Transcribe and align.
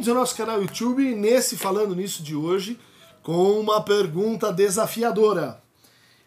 Bem-vindos 0.00 0.16
ao 0.16 0.22
nosso 0.22 0.34
canal 0.34 0.62
YouTube, 0.62 1.14
nesse 1.14 1.58
Falando 1.58 1.94
Nisso 1.94 2.22
de 2.22 2.34
hoje, 2.34 2.80
com 3.22 3.60
uma 3.60 3.82
pergunta 3.82 4.50
desafiadora. 4.50 5.62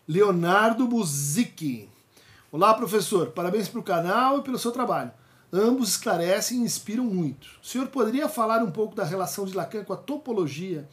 Leonardo 0.08 0.88
Buzicki. 0.88 1.90
Olá, 2.52 2.76
professor. 2.76 3.32
Parabéns 3.32 3.68
pelo 3.68 3.82
canal 3.82 4.38
e 4.38 4.42
pelo 4.44 4.60
seu 4.60 4.72
trabalho. 4.72 5.12
Ambos 5.52 5.90
esclarecem 5.90 6.60
e 6.60 6.62
inspiram 6.62 7.06
muito. 7.06 7.48
O 7.64 7.66
senhor 7.66 7.88
poderia 7.88 8.30
falar 8.30 8.62
um 8.62 8.70
pouco 8.70 8.94
da 8.94 9.04
relação 9.04 9.44
de 9.44 9.56
Lacan 9.56 9.84
com 9.84 9.94
a 9.94 9.98
topologia 9.98 10.88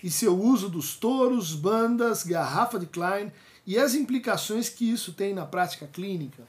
e 0.00 0.08
seu 0.08 0.40
uso 0.40 0.68
dos 0.68 0.94
touros, 0.94 1.52
bandas, 1.56 2.22
garrafa 2.22 2.78
de 2.78 2.86
Klein 2.86 3.32
e 3.66 3.76
as 3.76 3.96
implicações 3.96 4.68
que 4.68 4.88
isso 4.88 5.14
tem 5.14 5.34
na 5.34 5.46
prática 5.46 5.88
clínica? 5.92 6.44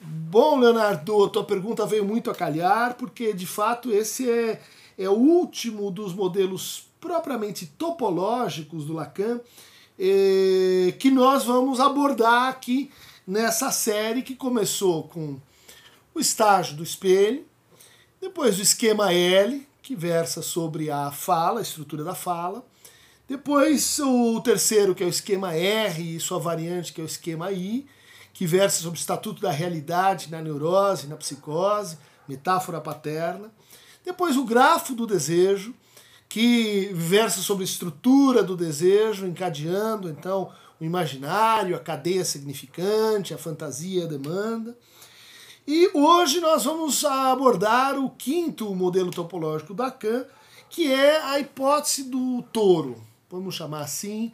Bom, 0.00 0.58
Leonardo, 0.58 1.28
tua 1.28 1.44
pergunta 1.44 1.86
veio 1.86 2.04
muito 2.04 2.30
a 2.30 2.34
calhar, 2.34 2.94
porque 2.94 3.32
de 3.32 3.46
fato 3.46 3.90
esse 3.90 4.30
é, 4.30 4.60
é 4.98 5.08
o 5.08 5.14
último 5.14 5.90
dos 5.90 6.14
modelos 6.14 6.86
propriamente 7.00 7.66
topológicos 7.66 8.86
do 8.86 8.94
Lacan 8.94 9.40
eh, 9.98 10.94
que 10.98 11.10
nós 11.10 11.44
vamos 11.44 11.80
abordar 11.80 12.48
aqui 12.48 12.90
nessa 13.26 13.70
série 13.70 14.22
que 14.22 14.34
começou 14.34 15.04
com 15.04 15.38
o 16.14 16.20
estágio 16.20 16.76
do 16.76 16.82
espelho, 16.82 17.44
depois 18.20 18.58
o 18.58 18.62
esquema 18.62 19.12
L, 19.12 19.66
que 19.82 19.94
versa 19.94 20.40
sobre 20.42 20.90
a 20.90 21.10
fala, 21.10 21.60
a 21.60 21.62
estrutura 21.62 22.02
da 22.02 22.14
fala, 22.14 22.64
depois 23.28 23.98
o 23.98 24.40
terceiro, 24.40 24.94
que 24.94 25.02
é 25.02 25.06
o 25.06 25.10
esquema 25.10 25.54
R, 25.54 26.16
e 26.16 26.20
sua 26.20 26.38
variante, 26.38 26.92
que 26.92 27.00
é 27.00 27.04
o 27.04 27.06
esquema 27.06 27.50
I, 27.50 27.86
que 28.32 28.46
versa 28.46 28.82
sobre 28.82 28.98
o 28.98 29.00
estatuto 29.00 29.42
da 29.42 29.50
realidade 29.50 30.30
na 30.30 30.40
neurose, 30.40 31.08
na 31.08 31.16
psicose, 31.16 31.98
metáfora 32.28 32.80
paterna. 32.80 33.50
Depois 34.06 34.36
o 34.36 34.44
grafo 34.44 34.94
do 34.94 35.04
desejo, 35.04 35.74
que 36.28 36.90
versa 36.94 37.40
sobre 37.40 37.64
a 37.64 37.66
estrutura 37.66 38.40
do 38.40 38.56
desejo, 38.56 39.26
encadeando 39.26 40.08
então 40.08 40.52
o 40.80 40.84
imaginário, 40.84 41.74
a 41.74 41.80
cadeia 41.80 42.24
significante, 42.24 43.34
a 43.34 43.38
fantasia, 43.38 44.04
a 44.04 44.06
demanda. 44.06 44.78
E 45.66 45.90
hoje 45.92 46.38
nós 46.38 46.62
vamos 46.62 47.04
abordar 47.04 47.98
o 47.98 48.08
quinto 48.10 48.72
modelo 48.76 49.10
topológico 49.10 49.74
da 49.74 49.86
Lacan, 49.86 50.24
que 50.70 50.92
é 50.92 51.20
a 51.20 51.40
hipótese 51.40 52.04
do 52.04 52.42
touro, 52.52 53.02
vamos 53.28 53.56
chamar 53.56 53.80
assim, 53.80 54.30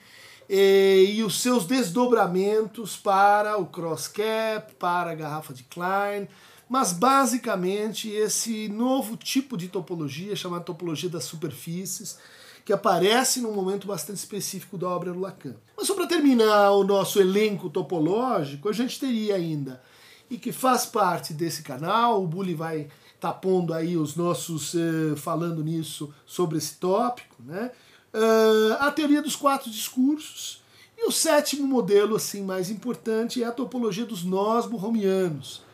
e, 0.51 1.15
e 1.15 1.23
os 1.23 1.41
seus 1.41 1.65
desdobramentos 1.65 2.95
para 2.99 3.57
o 3.57 3.65
cross 3.65 4.07
cap, 4.07 4.75
para 4.75 5.13
a 5.13 5.15
garrafa 5.15 5.55
de 5.55 5.63
Klein, 5.63 6.29
mas 6.73 6.91
basicamente 6.91 8.09
esse 8.09 8.67
novo 8.67 9.15
tipo 9.15 9.59
de 9.59 9.69
topologia, 9.69 10.35
chamada 10.35 10.65
topologia 10.65 11.11
das 11.11 11.25
superfícies, 11.25 12.17
que 12.65 12.73
aparece 12.73 13.43
num 13.43 13.53
momento 13.53 13.87
bastante 13.87 14.17
específico 14.17 14.79
da 14.79 14.89
obra 14.89 15.13
do 15.13 15.21
Lacan. 15.21 15.55
Mas 15.77 15.87
só 15.87 15.95
para 15.95 16.07
terminar 16.07 16.71
o 16.71 16.83
nosso 16.83 17.21
elenco 17.21 17.69
topológico, 17.69 18.71
a 18.71 18.73
gente 18.73 18.99
teria 18.99 19.35
ainda, 19.35 19.83
e 20.31 20.39
que 20.39 20.51
faz 20.51 20.87
parte 20.87 21.35
desse 21.35 21.63
canal, 21.63 22.25
o 22.25 22.27
Bully 22.27 22.55
vai 22.55 22.89
tá 23.21 23.39
aí 23.77 23.99
os 23.99 24.17
nossos, 24.17 24.73
uh, 24.73 25.15
falando 25.15 25.63
nisso, 25.63 26.11
sobre 26.25 26.57
esse 26.57 26.77
tópico, 26.77 27.37
né? 27.41 27.71
uh, 28.15 28.73
a 28.81 28.91
teoria 28.91 29.21
dos 29.21 29.37
quatro 29.37 29.71
discursos. 29.71 30.63
E 30.97 31.07
o 31.07 31.13
sétimo 31.13 31.67
modelo, 31.67 32.17
assim, 32.17 32.43
mais 32.43 32.71
importante, 32.71 33.43
é 33.43 33.47
a 33.47 33.53
topologia 33.53 34.07
dos 34.07 34.25
nós 34.25 34.65
borromianos, 34.65 35.61
sobre 35.61 35.72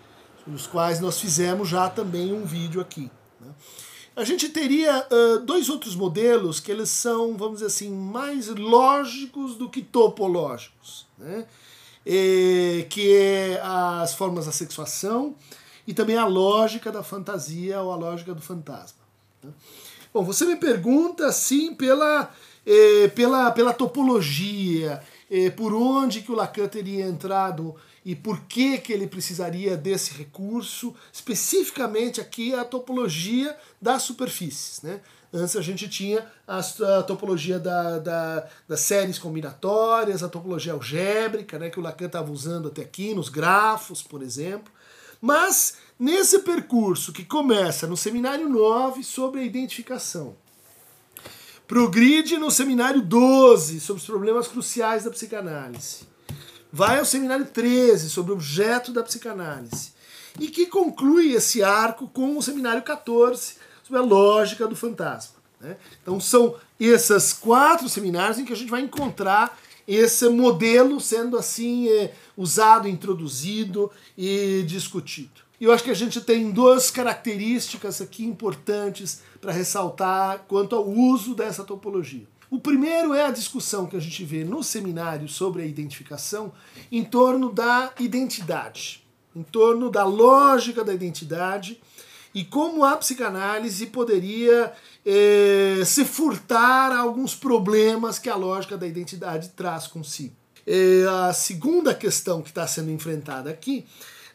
os 0.55 0.67
quais 0.67 1.01
nós 1.01 1.21
fizemos 1.21 1.69
já 1.69 1.89
também 1.89 2.33
um 2.33 2.45
vídeo 2.45 2.81
aqui. 2.81 3.11
Né? 3.41 3.49
A 4.17 4.25
gente 4.25 4.49
teria 4.49 5.07
uh, 5.11 5.39
dois 5.41 5.69
outros 5.69 5.95
modelos 5.95 6.59
que 6.59 6.73
eles 6.73 6.91
são, 6.91 7.37
vamos 7.37 7.55
dizer 7.55 7.67
assim, 7.67 7.91
mais 7.91 8.49
lógicos 8.49 9.55
do 9.55 9.69
que 9.69 9.81
topológicos, 9.83 11.07
né? 11.17 11.47
E, 12.05 12.87
que 12.89 13.15
é 13.15 13.61
as 13.63 14.15
formas 14.15 14.47
da 14.47 14.53
sexuação 14.53 15.37
e 15.87 15.93
também 15.93 16.17
a 16.17 16.27
lógica 16.27 16.91
da 16.91 17.03
fantasia 17.03 17.81
ou 17.81 17.93
a 17.93 17.97
lógica 17.97 18.35
do 18.35 18.41
fantasma. 18.41 18.99
Né? 19.43 19.51
Bom, 20.13 20.25
você 20.25 20.47
me 20.47 20.57
pergunta, 20.57 21.31
sim, 21.31 21.75
pela, 21.75 22.33
eh, 22.67 23.09
pela, 23.09 23.51
pela 23.51 23.73
topologia, 23.73 25.03
eh, 25.31 25.51
por 25.51 25.73
onde 25.75 26.23
que 26.23 26.33
o 26.33 26.35
Lacan 26.35 26.67
teria 26.67 27.07
entrado 27.07 27.75
e 28.09 28.17
por 28.17 28.41
que, 28.45 28.79
que 28.79 28.91
ele 28.91 29.07
precisaria 29.07 29.77
desse 29.77 30.15
recurso, 30.15 30.95
especificamente 31.13 32.23
aqui 32.23 32.55
a 32.55 32.65
topologia 32.65 33.55
das 33.79 34.01
superfícies. 34.01 34.81
Né? 34.81 35.03
Antes 35.31 35.55
a 35.55 35.61
gente 35.61 35.87
tinha 35.91 36.27
a, 36.47 37.03
topologia 37.03 37.59
da, 37.59 37.99
da, 37.99 38.49
das 38.67 38.81
séries 38.81 39.19
combinatórias, 39.19 40.23
a 40.23 40.29
topologia 40.31 40.73
algébrica, 40.73 41.59
né, 41.59 41.69
que 41.69 41.79
o 41.79 41.83
Lacan 41.83 42.07
estava 42.07 42.33
usando 42.33 42.69
até 42.69 42.81
aqui, 42.81 43.13
nos 43.13 43.29
grafos, 43.29 44.03
por 44.03 44.23
exemplo. 44.23 44.73
Mas 45.21 45.77
nesse 45.99 46.39
percurso 46.39 47.13
que 47.13 47.27
começa 47.27 47.87
no 47.87 47.95
seminário 47.95 48.49
9 48.49 49.05
sobre 49.05 49.41
a 49.41 49.45
identificação, 49.45 50.35
progride 51.67 52.39
no 52.39 52.51
seminário 52.51 53.03
12 53.03 53.81
sobre 53.81 54.01
os 54.01 54.07
problemas 54.07 54.49
cruciais 54.49 55.05
da 55.05 55.11
psicanálise, 55.11 56.09
vai 56.73 56.99
ao 56.99 57.05
seminário 57.05 57.47
13 57.47 58.11
sobre 58.11 58.33
o 58.33 58.35
objeto 58.35 58.93
da 58.93 59.03
psicanálise 59.03 59.93
e 60.39 60.49
que 60.49 60.67
conclui 60.67 61.33
esse 61.33 61.63
arco 61.63 62.09
com 62.09 62.37
o 62.37 62.43
seminário 62.43 62.83
14 62.83 63.55
sobre 63.83 64.01
a 64.01 64.05
lógica 64.05 64.67
do 64.67 64.77
fantasma. 64.77 65.37
Né? 65.61 65.77
Então 66.03 66.21
são 66.21 66.55
esses 66.79 67.33
quatro 67.33 67.89
seminários 67.89 68.39
em 68.39 68.45
que 68.45 68.53
a 68.53 68.57
gente 68.57 68.71
vai 68.71 68.81
encontrar 68.81 69.59
esse 69.87 70.29
modelo 70.29 71.01
sendo 71.01 71.37
assim 71.39 71.89
é, 71.89 72.13
usado, 72.37 72.87
introduzido 72.87 73.91
e 74.17 74.63
discutido. 74.67 75.49
Eu 75.61 75.73
acho 75.73 75.83
que 75.83 75.91
a 75.91 75.95
gente 75.95 76.21
tem 76.21 76.53
duas 76.53 76.91
características 76.91 78.01
aqui 78.01 78.25
importantes 78.25 79.23
para 79.41 79.51
ressaltar 79.51 80.45
quanto 80.47 80.77
ao 80.77 80.89
uso 80.89 81.35
dessa 81.35 81.65
topologia. 81.65 82.27
O 82.51 82.59
primeiro 82.59 83.13
é 83.13 83.27
a 83.27 83.31
discussão 83.31 83.87
que 83.87 83.97
a 83.97 84.01
gente 84.01 84.25
vê 84.25 84.43
no 84.43 84.63
seminário 84.63 85.29
sobre 85.29 85.63
a 85.63 85.67
identificação 85.67 86.53
em 86.91 87.05
torno 87.05 87.53
da 87.53 87.93
identidade, 88.01 89.07
em 89.37 89.43
torno 89.43 89.91
da 89.91 90.05
lógica 90.05 90.83
da 90.83 90.95
identidade 90.95 91.79
e 92.35 92.45
como 92.45 92.85
a 92.85 92.97
psicanálise 92.97 93.87
poderia 93.87 94.73
é, 95.05 95.83
se 95.85 96.07
furtar 96.07 96.91
a 96.91 97.01
alguns 97.01 97.35
problemas 97.35 98.19
que 98.19 98.31
a 98.31 98.37
lógica 98.37 98.79
da 98.79 98.87
identidade 98.87 99.51
traz 99.51 99.87
consigo. 99.87 100.35
É, 100.67 101.05
a 101.27 101.33
segunda 101.35 101.95
questão 101.95 102.41
que 102.41 102.49
está 102.49 102.67
sendo 102.67 102.91
enfrentada 102.91 103.51
aqui 103.51 103.87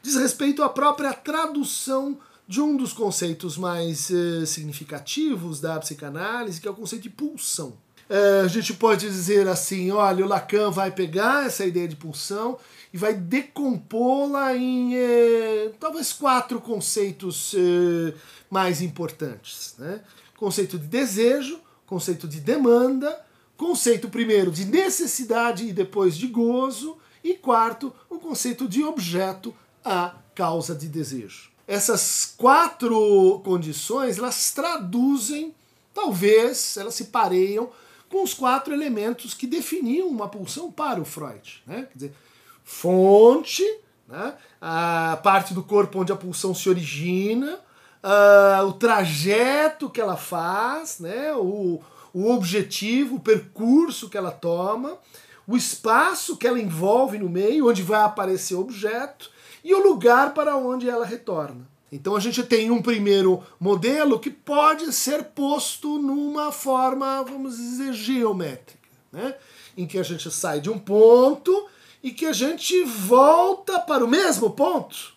diz 0.03 0.15
respeito 0.15 0.61
à 0.61 0.69
própria 0.69 1.13
tradução 1.13 2.19
de 2.47 2.61
um 2.61 2.75
dos 2.75 2.93
conceitos 2.93 3.57
mais 3.57 4.11
é, 4.11 4.45
significativos 4.45 5.59
da 5.59 5.79
psicanálise, 5.79 6.59
que 6.61 6.67
é 6.67 6.71
o 6.71 6.75
conceito 6.75 7.03
de 7.03 7.09
pulsão. 7.09 7.73
É, 8.09 8.41
a 8.41 8.47
gente 8.47 8.73
pode 8.73 9.07
dizer 9.07 9.47
assim: 9.47 9.91
olha, 9.91 10.25
o 10.25 10.27
Lacan 10.27 10.69
vai 10.69 10.91
pegar 10.91 11.45
essa 11.45 11.65
ideia 11.65 11.87
de 11.87 11.95
pulsão 11.95 12.57
e 12.93 12.97
vai 12.97 13.13
decompô-la 13.13 14.55
em 14.55 14.95
é, 14.95 15.71
talvez 15.79 16.13
quatro 16.13 16.61
conceitos 16.61 17.55
é, 17.55 18.13
mais 18.49 18.81
importantes. 18.81 19.75
Né? 19.77 20.01
conceito 20.43 20.77
de 20.77 20.87
desejo, 20.87 21.57
conceito 21.85 22.27
de 22.27 22.41
demanda, 22.41 23.17
conceito 23.55 24.09
primeiro 24.09 24.51
de 24.51 24.65
necessidade 24.65 25.65
e 25.65 25.71
depois 25.71 26.17
de 26.17 26.27
gozo, 26.27 26.97
e 27.23 27.33
quarto, 27.35 27.93
o 28.09 28.19
conceito 28.19 28.67
de 28.67 28.83
objeto, 28.83 29.55
a 29.85 30.15
causa 30.35 30.75
de 30.75 30.89
desejo. 30.89 31.49
Essas 31.65 32.33
quatro 32.37 33.41
condições, 33.45 34.17
elas 34.17 34.51
traduzem, 34.51 35.55
talvez, 35.93 36.75
elas 36.75 36.95
se 36.95 37.05
pareiam 37.05 37.69
com 38.13 38.21
os 38.21 38.35
quatro 38.35 38.71
elementos 38.71 39.33
que 39.33 39.47
definiam 39.47 40.07
uma 40.07 40.29
pulsão 40.29 40.71
para 40.71 41.01
o 41.01 41.05
Freud. 41.05 41.63
Né? 41.65 41.87
Quer 41.91 41.95
dizer, 41.95 42.15
fonte, 42.63 43.63
né? 44.07 44.35
a 44.61 45.19
parte 45.23 45.51
do 45.51 45.63
corpo 45.63 45.99
onde 45.99 46.11
a 46.11 46.15
pulsão 46.15 46.53
se 46.53 46.69
origina, 46.69 47.59
uh, 48.03 48.67
o 48.67 48.73
trajeto 48.73 49.89
que 49.89 49.99
ela 49.99 50.15
faz, 50.15 50.99
né? 50.99 51.33
o, 51.33 51.81
o 52.13 52.31
objetivo, 52.31 53.15
o 53.15 53.19
percurso 53.19 54.07
que 54.07 54.17
ela 54.17 54.31
toma, 54.31 54.99
o 55.47 55.57
espaço 55.57 56.37
que 56.37 56.45
ela 56.45 56.61
envolve 56.61 57.17
no 57.17 57.27
meio, 57.27 57.67
onde 57.67 57.81
vai 57.81 58.03
aparecer 58.03 58.53
o 58.53 58.61
objeto, 58.61 59.31
e 59.63 59.73
o 59.73 59.81
lugar 59.81 60.35
para 60.35 60.55
onde 60.55 60.87
ela 60.87 61.03
retorna. 61.03 61.67
Então 61.93 62.15
a 62.15 62.19
gente 62.19 62.41
tem 62.41 62.71
um 62.71 62.81
primeiro 62.81 63.43
modelo 63.59 64.19
que 64.19 64.31
pode 64.31 64.91
ser 64.91 65.25
posto 65.25 65.99
numa 65.99 66.51
forma, 66.51 67.21
vamos 67.21 67.57
dizer, 67.57 67.93
geométrica, 67.93 68.89
né? 69.11 69.35
em 69.77 69.85
que 69.85 69.99
a 69.99 70.03
gente 70.03 70.31
sai 70.31 70.59
de 70.59 70.71
um 70.71 70.79
ponto 70.79 71.67
e 72.01 72.09
que 72.09 72.25
a 72.25 72.33
gente 72.33 72.83
volta 72.83 73.79
para 73.79 74.03
o 74.03 74.07
mesmo 74.07 74.49
ponto. 74.49 75.13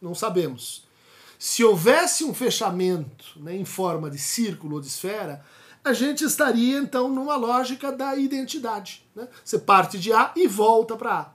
Não 0.00 0.14
sabemos. 0.14 0.84
se 1.36 1.64
houvesse 1.64 2.22
um 2.22 2.32
fechamento 2.32 3.32
né, 3.36 3.56
em 3.56 3.64
forma 3.64 4.08
de 4.08 4.18
círculo 4.18 4.76
ou 4.76 4.80
de 4.80 4.86
esfera, 4.86 5.44
a 5.84 5.92
gente 5.92 6.22
estaria 6.22 6.78
então 6.78 7.08
numa 7.08 7.34
lógica 7.34 7.90
da 7.90 8.14
identidade. 8.14 9.04
Né? 9.16 9.26
Você 9.44 9.58
parte 9.58 9.98
de 9.98 10.12
A 10.12 10.32
e 10.36 10.46
volta 10.46 10.94
para 10.96 11.12
A. 11.12 11.32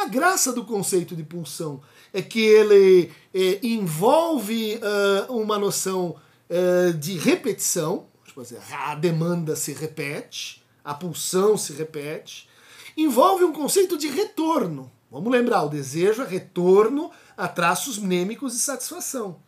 A 0.00 0.06
graça 0.06 0.52
do 0.52 0.64
conceito 0.64 1.16
de 1.16 1.24
pulsão 1.24 1.82
é 2.18 2.22
que 2.22 2.40
ele 2.40 3.12
é, 3.32 3.60
envolve 3.62 4.80
uh, 5.28 5.32
uma 5.32 5.56
noção 5.56 6.16
uh, 6.50 6.92
de 6.94 7.16
repetição, 7.16 8.06
assim, 8.36 8.56
a 8.72 8.94
demanda 8.94 9.54
se 9.54 9.72
repete, 9.72 10.64
a 10.84 10.94
pulsão 10.94 11.56
se 11.56 11.72
repete, 11.72 12.48
envolve 12.96 13.44
um 13.44 13.52
conceito 13.52 13.96
de 13.96 14.08
retorno. 14.08 14.90
Vamos 15.10 15.30
lembrar, 15.30 15.62
o 15.62 15.68
desejo 15.68 16.22
é 16.22 16.26
retorno 16.26 17.10
a 17.36 17.46
traços 17.46 17.98
mnêmicos 17.98 18.52
de 18.52 18.58
satisfação. 18.58 19.40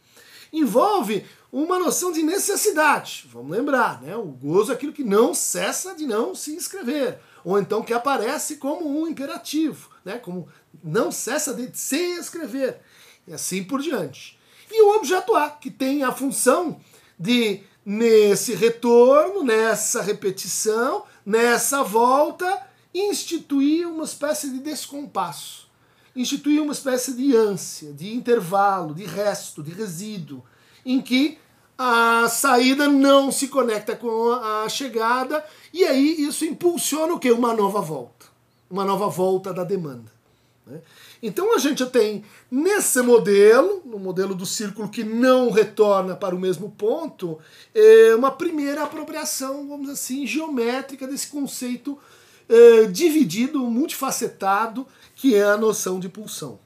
Envolve 0.52 1.26
uma 1.52 1.78
noção 1.78 2.12
de 2.12 2.22
necessidade. 2.22 3.28
Vamos 3.32 3.50
lembrar, 3.50 4.00
né? 4.00 4.16
O 4.16 4.26
gozo 4.26 4.70
é 4.70 4.74
aquilo 4.74 4.92
que 4.92 5.04
não 5.04 5.34
cessa 5.34 5.94
de 5.94 6.06
não 6.06 6.34
se 6.34 6.52
inscrever, 6.52 7.18
ou 7.44 7.58
então 7.58 7.82
que 7.82 7.92
aparece 7.92 8.56
como 8.56 8.88
um 8.88 9.08
imperativo, 9.08 9.89
né? 10.04 10.18
Como 10.18 10.48
não 10.82 11.10
cessa 11.10 11.54
de 11.54 11.70
se 11.76 12.18
escrever, 12.18 12.80
e 13.26 13.32
assim 13.32 13.64
por 13.64 13.80
diante. 13.80 14.38
E 14.70 14.82
o 14.82 14.96
objeto 14.96 15.34
A, 15.34 15.50
que 15.50 15.70
tem 15.70 16.02
a 16.02 16.12
função 16.12 16.80
de 17.18 17.62
nesse 17.84 18.54
retorno, 18.54 19.42
nessa 19.42 20.02
repetição, 20.02 21.04
nessa 21.24 21.82
volta, 21.82 22.66
instituir 22.94 23.88
uma 23.88 24.04
espécie 24.04 24.50
de 24.50 24.58
descompasso 24.58 25.70
instituir 26.14 26.62
uma 26.62 26.72
espécie 26.72 27.14
de 27.14 27.34
ânsia, 27.36 27.92
de 27.92 28.14
intervalo, 28.14 28.94
de 28.94 29.04
resto, 29.04 29.62
de 29.62 29.72
resíduo, 29.72 30.42
em 30.84 31.00
que 31.00 31.38
a 31.78 32.28
saída 32.28 32.88
não 32.88 33.32
se 33.32 33.48
conecta 33.48 33.96
com 33.96 34.32
a 34.32 34.68
chegada, 34.68 35.44
e 35.72 35.84
aí 35.84 36.22
isso 36.22 36.44
impulsiona 36.44 37.14
o 37.14 37.18
que? 37.18 37.30
Uma 37.30 37.54
nova 37.54 37.80
volta. 37.80 38.19
Uma 38.70 38.84
nova 38.84 39.08
volta 39.08 39.52
da 39.52 39.64
demanda. 39.64 40.10
Né? 40.66 40.80
Então 41.22 41.54
a 41.54 41.58
gente 41.58 41.84
tem 41.86 42.24
nesse 42.50 43.02
modelo, 43.02 43.82
no 43.84 43.98
modelo 43.98 44.34
do 44.34 44.46
círculo 44.46 44.88
que 44.88 45.04
não 45.04 45.50
retorna 45.50 46.14
para 46.14 46.34
o 46.34 46.38
mesmo 46.38 46.70
ponto, 46.70 47.38
é 47.74 48.14
uma 48.14 48.30
primeira 48.30 48.84
apropriação, 48.84 49.68
vamos 49.68 49.82
dizer 49.82 49.92
assim, 49.92 50.26
geométrica 50.26 51.06
desse 51.06 51.28
conceito 51.28 51.98
é, 52.48 52.86
dividido, 52.86 53.60
multifacetado, 53.60 54.86
que 55.14 55.34
é 55.34 55.44
a 55.44 55.56
noção 55.56 56.00
de 56.00 56.08
pulsão. 56.08 56.58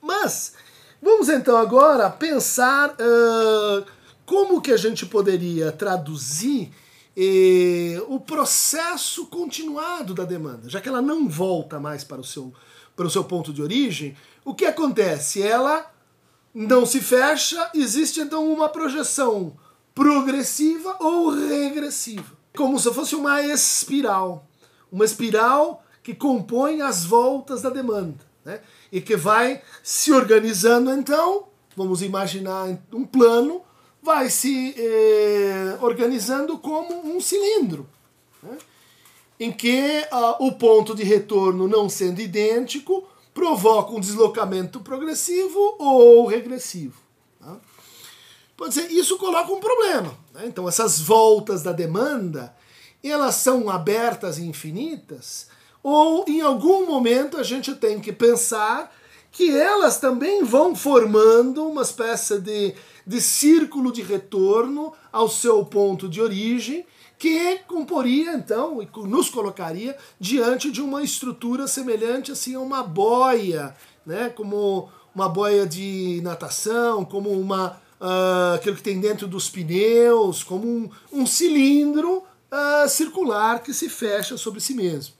Mas 0.00 0.54
vamos 1.02 1.28
então 1.28 1.56
agora 1.56 2.08
pensar 2.08 2.90
uh, 2.90 3.84
como 4.24 4.60
que 4.60 4.72
a 4.72 4.76
gente 4.76 5.04
poderia 5.04 5.70
traduzir 5.70 6.72
eh, 7.16 8.02
o 8.08 8.20
processo 8.20 9.26
continuado 9.26 10.14
da 10.14 10.24
demanda, 10.24 10.68
já 10.68 10.80
que 10.80 10.88
ela 10.88 11.02
não 11.02 11.28
volta 11.28 11.78
mais 11.78 12.04
para 12.04 12.20
o 12.20 12.24
seu 12.24 12.52
para 12.96 13.06
o 13.06 13.10
seu 13.10 13.24
ponto 13.24 13.50
de 13.50 13.62
origem, 13.62 14.14
o 14.44 14.52
que 14.52 14.66
acontece? 14.66 15.40
Ela 15.40 15.90
não 16.52 16.84
se 16.84 17.00
fecha, 17.00 17.70
existe 17.74 18.20
então 18.20 18.52
uma 18.52 18.68
projeção 18.68 19.56
progressiva 19.94 20.96
ou 21.00 21.30
regressiva, 21.30 22.36
como 22.54 22.78
se 22.78 22.92
fosse 22.92 23.14
uma 23.14 23.42
espiral, 23.42 24.46
uma 24.92 25.04
espiral 25.04 25.82
que 26.02 26.14
compõe 26.14 26.82
as 26.82 27.04
voltas 27.04 27.62
da 27.62 27.70
demanda. 27.70 28.18
Né? 28.44 28.60
E 28.90 29.00
que 29.00 29.16
vai 29.16 29.62
se 29.82 30.12
organizando, 30.12 30.90
então, 30.90 31.48
vamos 31.76 32.02
imaginar 32.02 32.68
um 32.92 33.04
plano, 33.04 33.62
vai 34.02 34.30
se 34.30 34.74
eh, 34.76 35.78
organizando 35.80 36.58
como 36.58 37.16
um 37.16 37.20
cilindro. 37.20 37.86
Né? 38.42 38.56
Em 39.38 39.52
que 39.52 40.06
uh, 40.12 40.46
o 40.46 40.52
ponto 40.52 40.94
de 40.94 41.02
retorno, 41.02 41.66
não 41.66 41.88
sendo 41.88 42.20
idêntico, 42.20 43.06
provoca 43.32 43.92
um 43.92 44.00
deslocamento 44.00 44.80
progressivo 44.80 45.76
ou 45.78 46.26
regressivo. 46.26 47.00
Tá? 47.38 47.56
Pode 48.56 48.74
ser, 48.74 48.90
isso 48.90 49.16
coloca 49.16 49.52
um 49.52 49.60
problema. 49.60 50.14
Né? 50.34 50.42
Então, 50.46 50.68
essas 50.68 51.00
voltas 51.00 51.62
da 51.62 51.72
demanda, 51.72 52.54
elas 53.02 53.36
são 53.36 53.70
abertas 53.70 54.38
e 54.38 54.44
infinitas, 54.44 55.48
ou 55.82 56.24
em 56.28 56.42
algum 56.42 56.86
momento 56.86 57.38
a 57.38 57.42
gente 57.42 57.74
tem 57.74 57.98
que 57.98 58.12
pensar 58.12 58.94
que 59.32 59.56
elas 59.56 59.98
também 59.98 60.44
vão 60.44 60.74
formando 60.74 61.66
uma 61.66 61.82
espécie 61.82 62.38
de, 62.40 62.74
de 63.06 63.20
círculo 63.20 63.92
de 63.92 64.02
retorno 64.02 64.92
ao 65.12 65.28
seu 65.28 65.64
ponto 65.64 66.08
de 66.08 66.20
origem, 66.20 66.84
que 67.18 67.58
comporia 67.68 68.32
então 68.32 68.82
e 68.82 68.88
nos 69.06 69.28
colocaria 69.28 69.96
diante 70.18 70.70
de 70.70 70.80
uma 70.80 71.02
estrutura 71.02 71.68
semelhante 71.68 72.32
assim 72.32 72.54
a 72.54 72.60
uma 72.60 72.82
boia, 72.82 73.76
né, 74.06 74.30
como 74.30 74.88
uma 75.14 75.28
boia 75.28 75.66
de 75.66 76.20
natação, 76.22 77.04
como 77.04 77.30
uma 77.30 77.80
uh, 78.00 78.54
aquilo 78.54 78.76
que 78.76 78.82
tem 78.82 78.98
dentro 78.98 79.28
dos 79.28 79.50
pneus, 79.50 80.42
como 80.42 80.66
um, 80.66 80.90
um 81.12 81.26
cilindro 81.26 82.18
uh, 82.50 82.88
circular 82.88 83.62
que 83.62 83.74
se 83.74 83.88
fecha 83.88 84.36
sobre 84.36 84.60
si 84.60 84.74
mesmo. 84.74 85.14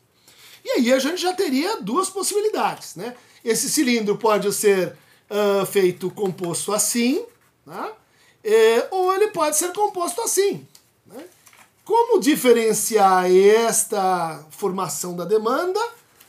E 0.65 0.71
aí 0.71 0.93
a 0.93 0.99
gente 0.99 1.21
já 1.21 1.33
teria 1.33 1.81
duas 1.81 2.11
possibilidades. 2.11 2.97
Né? 2.97 3.15
Esse 3.45 3.69
cilindro 3.69 4.17
pode 4.17 4.53
ser 4.53 4.97
uh, 5.31 5.67
feito 5.67 6.11
composto 6.11 6.73
assim, 6.73 7.25
né? 7.67 7.93
é, 8.45 8.89
ou 8.91 9.13
ele 9.15 9.29
pode 9.29 9.57
ser 9.57 9.73
composto 9.73 10.21
assim. 10.21 10.67
Né? 11.07 11.25
Como 11.85 12.21
diferenciar 12.21 13.31
esta 13.31 14.45
formação 14.51 15.17
da 15.17 15.25
demanda 15.25 15.81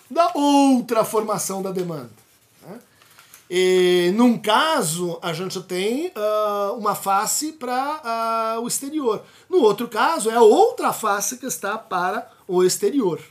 da 0.09 0.31
outra 0.33 1.05
formação 1.05 1.61
da 1.61 1.71
demanda? 1.71 2.11
Né? 2.61 2.79
E, 3.49 4.11
num 4.15 4.37
caso, 4.37 5.19
a 5.21 5.33
gente 5.33 5.61
tem 5.63 6.07
uh, 6.07 6.77
uma 6.77 6.95
face 6.95 7.53
para 7.53 8.57
uh, 8.57 8.61
o 8.61 8.67
exterior. 8.67 9.23
No 9.49 9.59
outro 9.61 9.87
caso, 9.87 10.29
é 10.29 10.35
a 10.35 10.41
outra 10.41 10.93
face 10.93 11.37
que 11.37 11.45
está 11.45 11.77
para 11.77 12.29
o 12.47 12.63
exterior. 12.63 13.21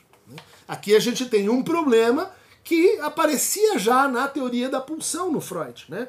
Aqui 0.69 0.95
a 0.95 1.01
gente 1.01 1.27
tem 1.27 1.49
um 1.49 1.63
problema 1.63 2.31
que 2.63 2.99
aparecia 3.01 3.79
já 3.79 4.07
na 4.07 4.29
teoria 4.29 4.69
da 4.69 4.81
pulsão 4.81 5.33
no 5.33 5.41
Freud. 5.41 5.85
Né? 5.89 6.07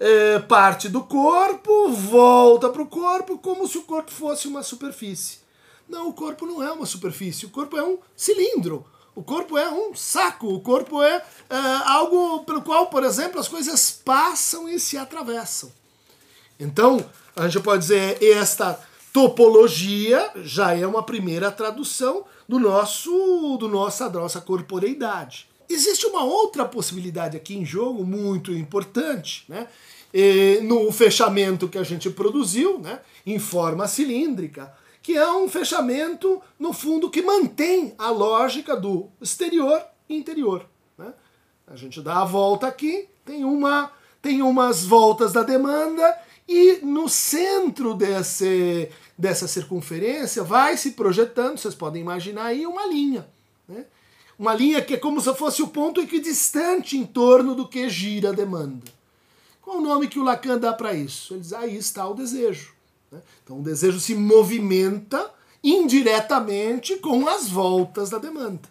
É, 0.00 0.38
parte 0.38 0.88
do 0.88 1.02
corpo, 1.02 1.90
volta 1.90 2.70
para 2.70 2.80
o 2.80 2.86
corpo, 2.86 3.36
como 3.36 3.68
se 3.68 3.76
o 3.76 3.82
corpo 3.82 4.10
fosse 4.10 4.48
uma 4.48 4.62
superfície. 4.62 5.40
Não, 5.86 6.08
o 6.08 6.14
corpo 6.14 6.46
não 6.46 6.62
é 6.62 6.72
uma 6.72 6.86
superfície, 6.86 7.44
o 7.44 7.50
corpo 7.50 7.76
é 7.76 7.84
um 7.84 7.98
cilindro. 8.16 8.86
O 9.14 9.22
corpo 9.22 9.58
é 9.58 9.68
um 9.68 9.94
saco, 9.94 10.48
o 10.48 10.60
corpo 10.60 11.02
é, 11.02 11.16
é 11.50 11.56
algo 11.84 12.44
pelo 12.44 12.62
qual, 12.62 12.86
por 12.86 13.04
exemplo, 13.04 13.38
as 13.38 13.48
coisas 13.48 13.90
passam 13.90 14.66
e 14.66 14.80
se 14.80 14.96
atravessam. 14.96 15.70
Então, 16.58 17.04
a 17.36 17.46
gente 17.46 17.62
pode 17.62 17.82
dizer, 17.82 18.22
esta 18.22 18.80
topologia 19.12 20.30
já 20.36 20.74
é 20.74 20.86
uma 20.86 21.02
primeira 21.02 21.50
tradução 21.50 22.24
do 22.48 22.58
nosso, 22.58 23.58
do 23.58 23.68
nossa, 23.68 24.08
da 24.08 24.20
nossa 24.20 24.40
corporeidade. 24.40 25.49
Existe 25.72 26.06
uma 26.06 26.24
outra 26.24 26.64
possibilidade 26.64 27.36
aqui 27.36 27.56
em 27.56 27.64
jogo 27.64 28.04
muito 28.04 28.52
importante, 28.52 29.44
né? 29.48 29.68
E 30.12 30.58
no 30.62 30.90
fechamento 30.90 31.68
que 31.68 31.78
a 31.78 31.84
gente 31.84 32.10
produziu, 32.10 32.80
né, 32.80 33.00
em 33.24 33.38
forma 33.38 33.86
cilíndrica, 33.86 34.74
que 35.00 35.16
é 35.16 35.30
um 35.30 35.48
fechamento, 35.48 36.42
no 36.58 36.72
fundo, 36.72 37.08
que 37.08 37.22
mantém 37.22 37.94
a 37.96 38.10
lógica 38.10 38.76
do 38.76 39.08
exterior 39.20 39.80
e 40.08 40.16
interior. 40.16 40.66
Né? 40.98 41.12
A 41.66 41.76
gente 41.76 42.00
dá 42.00 42.22
a 42.22 42.24
volta 42.24 42.66
aqui, 42.66 43.08
tem, 43.24 43.44
uma, 43.44 43.92
tem 44.20 44.42
umas 44.42 44.84
voltas 44.84 45.32
da 45.32 45.44
demanda, 45.44 46.18
e 46.48 46.80
no 46.82 47.08
centro 47.08 47.94
desse, 47.94 48.90
dessa 49.16 49.46
circunferência 49.46 50.42
vai 50.42 50.76
se 50.76 50.90
projetando, 50.90 51.58
vocês 51.58 51.74
podem 51.74 52.02
imaginar 52.02 52.46
aí, 52.46 52.66
uma 52.66 52.84
linha. 52.86 53.26
Né? 53.68 53.86
Uma 54.40 54.54
linha 54.54 54.80
que 54.80 54.94
é 54.94 54.96
como 54.96 55.20
se 55.20 55.34
fosse 55.34 55.62
o 55.62 55.68
ponto 55.68 56.00
equidistante 56.00 56.96
em 56.96 57.04
torno 57.04 57.54
do 57.54 57.68
que 57.68 57.90
gira 57.90 58.30
a 58.30 58.32
demanda. 58.32 58.90
Qual 59.60 59.76
o 59.76 59.82
nome 59.82 60.08
que 60.08 60.18
o 60.18 60.24
Lacan 60.24 60.56
dá 60.56 60.72
para 60.72 60.94
isso? 60.94 61.34
Ele 61.34 61.42
diz, 61.42 61.52
aí 61.52 61.76
está 61.76 62.08
o 62.08 62.14
desejo. 62.14 62.72
Né? 63.12 63.20
Então 63.44 63.60
o 63.60 63.62
desejo 63.62 64.00
se 64.00 64.14
movimenta 64.14 65.30
indiretamente 65.62 66.96
com 66.96 67.28
as 67.28 67.50
voltas 67.50 68.08
da 68.08 68.16
demanda. 68.16 68.62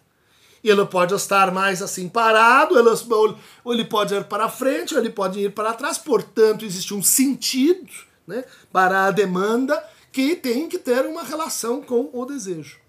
E 0.64 0.68
ele 0.68 0.84
pode 0.86 1.14
estar 1.14 1.52
mais 1.52 1.80
assim 1.80 2.08
parado, 2.08 2.76
ele, 2.76 2.88
ou 3.62 3.72
ele 3.72 3.84
pode 3.84 4.12
ir 4.12 4.24
para 4.24 4.48
frente, 4.48 4.92
ou 4.92 5.00
ele 5.00 5.10
pode 5.10 5.38
ir 5.38 5.52
para 5.52 5.72
trás. 5.72 5.96
Portanto, 5.96 6.64
existe 6.64 6.92
um 6.92 7.02
sentido 7.02 7.92
né, 8.26 8.42
para 8.72 9.04
a 9.04 9.12
demanda 9.12 9.80
que 10.10 10.34
tem 10.34 10.68
que 10.68 10.80
ter 10.80 11.06
uma 11.06 11.22
relação 11.22 11.80
com 11.80 12.10
o 12.12 12.24
desejo. 12.24 12.80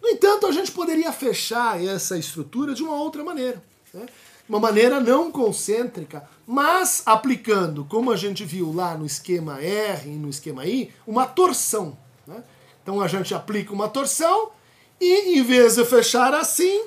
No 0.00 0.08
entanto, 0.08 0.46
a 0.46 0.52
gente 0.52 0.70
poderia 0.70 1.12
fechar 1.12 1.82
essa 1.82 2.16
estrutura 2.16 2.74
de 2.74 2.82
uma 2.82 2.94
outra 2.94 3.24
maneira. 3.24 3.62
Né? 3.92 4.06
Uma 4.48 4.60
maneira 4.60 5.00
não 5.00 5.30
concêntrica, 5.30 6.28
mas 6.46 7.02
aplicando, 7.04 7.84
como 7.84 8.10
a 8.10 8.16
gente 8.16 8.44
viu 8.44 8.72
lá 8.72 8.96
no 8.96 9.04
esquema 9.04 9.60
R 9.60 10.08
e 10.08 10.14
no 10.14 10.30
esquema 10.30 10.64
I, 10.64 10.90
uma 11.06 11.26
torção. 11.26 11.98
Né? 12.26 12.42
Então 12.82 13.00
a 13.00 13.08
gente 13.08 13.34
aplica 13.34 13.72
uma 13.72 13.88
torção 13.88 14.50
e 15.00 15.38
em 15.38 15.42
vez 15.42 15.76
de 15.76 15.84
fechar 15.84 16.32
assim, 16.32 16.86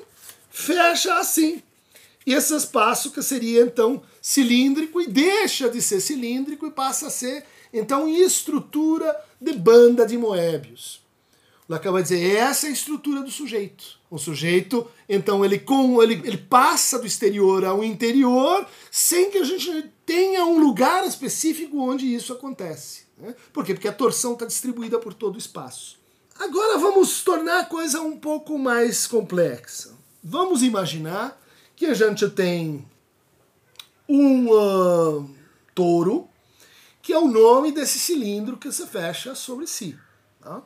fecha 0.50 1.14
assim. 1.14 1.62
E 2.26 2.34
esse 2.34 2.54
espaço 2.54 3.10
que 3.10 3.22
seria 3.22 3.62
então 3.62 4.02
cilíndrico 4.20 5.00
e 5.00 5.06
deixa 5.06 5.68
de 5.68 5.80
ser 5.82 6.00
cilíndrico 6.00 6.66
e 6.66 6.70
passa 6.70 7.06
a 7.06 7.10
ser 7.10 7.44
então 7.72 8.08
estrutura 8.08 9.16
de 9.40 9.52
banda 9.52 10.06
de 10.06 10.16
Moebius. 10.16 11.01
Lacan 11.72 11.92
vai 11.92 12.02
dizer, 12.02 12.36
essa 12.36 12.66
é 12.66 12.70
a 12.70 12.72
estrutura 12.72 13.22
do 13.22 13.30
sujeito. 13.30 13.98
O 14.10 14.18
sujeito, 14.18 14.86
então, 15.08 15.42
ele, 15.42 15.58
com, 15.58 16.02
ele, 16.02 16.20
ele 16.22 16.36
passa 16.36 16.98
do 16.98 17.06
exterior 17.06 17.64
ao 17.64 17.82
interior 17.82 18.66
sem 18.90 19.30
que 19.30 19.38
a 19.38 19.44
gente 19.44 19.90
tenha 20.04 20.44
um 20.44 20.58
lugar 20.58 21.06
específico 21.06 21.78
onde 21.78 22.14
isso 22.14 22.32
acontece. 22.32 23.04
Né? 23.16 23.34
Por 23.54 23.64
quê? 23.64 23.72
Porque 23.72 23.88
a 23.88 23.92
torção 23.92 24.34
está 24.34 24.44
distribuída 24.44 24.98
por 24.98 25.14
todo 25.14 25.36
o 25.36 25.38
espaço. 25.38 25.98
Agora 26.38 26.76
vamos 26.76 27.22
tornar 27.22 27.60
a 27.60 27.64
coisa 27.64 28.02
um 28.02 28.18
pouco 28.18 28.58
mais 28.58 29.06
complexa. 29.06 29.94
Vamos 30.22 30.62
imaginar 30.62 31.40
que 31.74 31.86
a 31.86 31.94
gente 31.94 32.28
tem 32.28 32.86
um 34.06 34.48
uh, 34.50 35.30
touro, 35.74 36.28
que 37.00 37.14
é 37.14 37.18
o 37.18 37.28
nome 37.28 37.72
desse 37.72 37.98
cilindro 37.98 38.58
que 38.58 38.70
se 38.70 38.86
fecha 38.86 39.34
sobre 39.34 39.66
si. 39.66 39.98
Tá? 40.38 40.62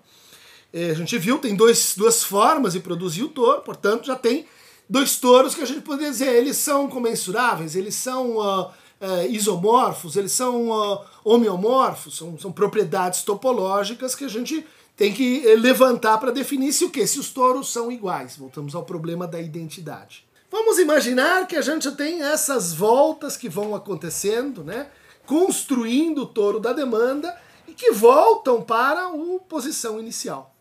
É, 0.76 0.90
a 0.90 0.95
gente 0.95 1.16
viu, 1.16 1.38
tem 1.38 1.56
dois, 1.56 1.95
duas 1.97 2.23
formas 2.23 2.75
de 2.75 2.80
produzir 2.80 3.23
o 3.23 3.28
touro, 3.28 3.62
portanto 3.62 4.04
já 4.04 4.14
tem 4.14 4.45
dois 4.87 5.16
touros 5.16 5.54
que 5.54 5.62
a 5.62 5.64
gente 5.64 5.80
poderia 5.80 6.11
dizer, 6.11 6.28
eles 6.35 6.59
são 6.59 6.87
comensuráveis, 6.87 7.75
eles 7.75 7.95
são 7.95 8.37
uh, 8.37 8.66
uh, 8.66 9.30
isomorfos, 9.30 10.16
eles 10.16 10.33
são 10.33 10.68
uh, 10.68 11.00
homeomorfos, 11.25 12.18
são, 12.18 12.38
são 12.38 12.52
propriedades 12.52 13.23
topológicas 13.23 14.14
que 14.14 14.26
a 14.26 14.28
gente 14.28 14.66
tem 14.95 15.14
que 15.14 15.49
eh, 15.49 15.56
levantar 15.56 16.18
para 16.18 16.30
definir 16.30 16.75
se 16.75 16.85
o 16.85 16.90
que? 16.90 17.06
Se 17.06 17.18
os 17.18 17.30
touros 17.30 17.73
são 17.73 17.90
iguais. 17.90 18.37
Voltamos 18.37 18.75
ao 18.75 18.83
problema 18.83 19.26
da 19.26 19.40
identidade. 19.40 20.26
Vamos 20.50 20.78
imaginar 20.78 21.47
que 21.47 21.56
a 21.56 21.62
gente 21.62 21.90
tem 21.92 22.23
essas 22.23 22.75
voltas 22.75 23.35
que 23.37 23.49
vão 23.49 23.75
acontecendo, 23.75 24.62
né? 24.62 24.88
Construindo 25.26 26.23
o 26.23 26.26
touro 26.26 26.61
da 26.61 26.73
demanda 26.73 27.35
e 27.66 27.73
que 27.73 27.92
voltam 27.92 28.62
para 28.62 29.06
a 29.06 29.12
posição 29.49 30.00
inicial. 30.00 30.56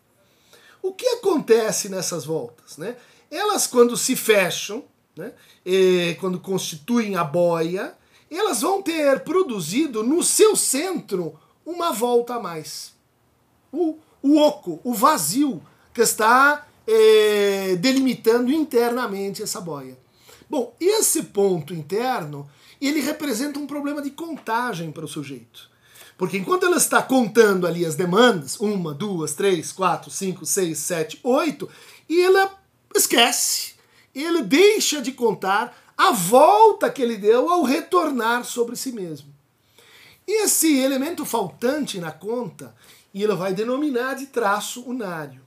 O 0.82 0.92
que 0.92 1.06
acontece 1.06 1.88
nessas 1.88 2.24
voltas? 2.24 2.76
Né? 2.76 2.96
Elas, 3.30 3.66
quando 3.66 3.96
se 3.96 4.14
fecham, 4.14 4.84
né, 5.16 5.32
quando 6.20 6.38
constituem 6.38 7.16
a 7.16 7.24
boia, 7.24 7.96
elas 8.30 8.60
vão 8.60 8.82
ter 8.82 9.20
produzido 9.20 10.02
no 10.02 10.22
seu 10.22 10.54
centro 10.54 11.38
uma 11.64 11.92
volta 11.92 12.34
a 12.34 12.40
mais. 12.40 12.92
O, 13.72 13.98
o 14.22 14.38
oco, 14.38 14.80
o 14.84 14.94
vazio 14.94 15.62
que 15.92 16.02
está 16.02 16.66
é, 16.86 17.76
delimitando 17.76 18.52
internamente 18.52 19.42
essa 19.42 19.60
boia. 19.60 19.98
Bom, 20.48 20.74
esse 20.78 21.24
ponto 21.24 21.74
interno 21.74 22.48
ele 22.80 23.00
representa 23.00 23.58
um 23.58 23.66
problema 23.66 24.02
de 24.02 24.10
contagem 24.10 24.92
para 24.92 25.04
o 25.04 25.08
sujeito. 25.08 25.70
Porque 26.16 26.38
enquanto 26.38 26.64
ela 26.64 26.76
está 26.78 27.02
contando 27.02 27.66
ali 27.66 27.84
as 27.84 27.94
demandas, 27.94 28.58
uma, 28.58 28.94
duas, 28.94 29.34
três, 29.34 29.70
quatro, 29.70 30.10
cinco, 30.10 30.46
seis, 30.46 30.78
sete, 30.78 31.20
oito, 31.22 31.68
e 32.08 32.20
ela 32.20 32.54
esquece, 32.94 33.74
ele 34.14 34.42
deixa 34.42 35.02
de 35.02 35.12
contar 35.12 35.76
a 35.96 36.12
volta 36.12 36.90
que 36.90 37.02
ele 37.02 37.16
deu 37.16 37.50
ao 37.50 37.62
retornar 37.62 38.44
sobre 38.44 38.76
si 38.76 38.92
mesmo. 38.92 39.34
Esse 40.26 40.78
elemento 40.78 41.24
faltante 41.24 42.00
na 42.00 42.10
conta, 42.10 42.74
e 43.12 43.22
ele 43.22 43.34
vai 43.34 43.52
denominar 43.54 44.14
de 44.14 44.26
traço 44.26 44.82
unário. 44.82 45.40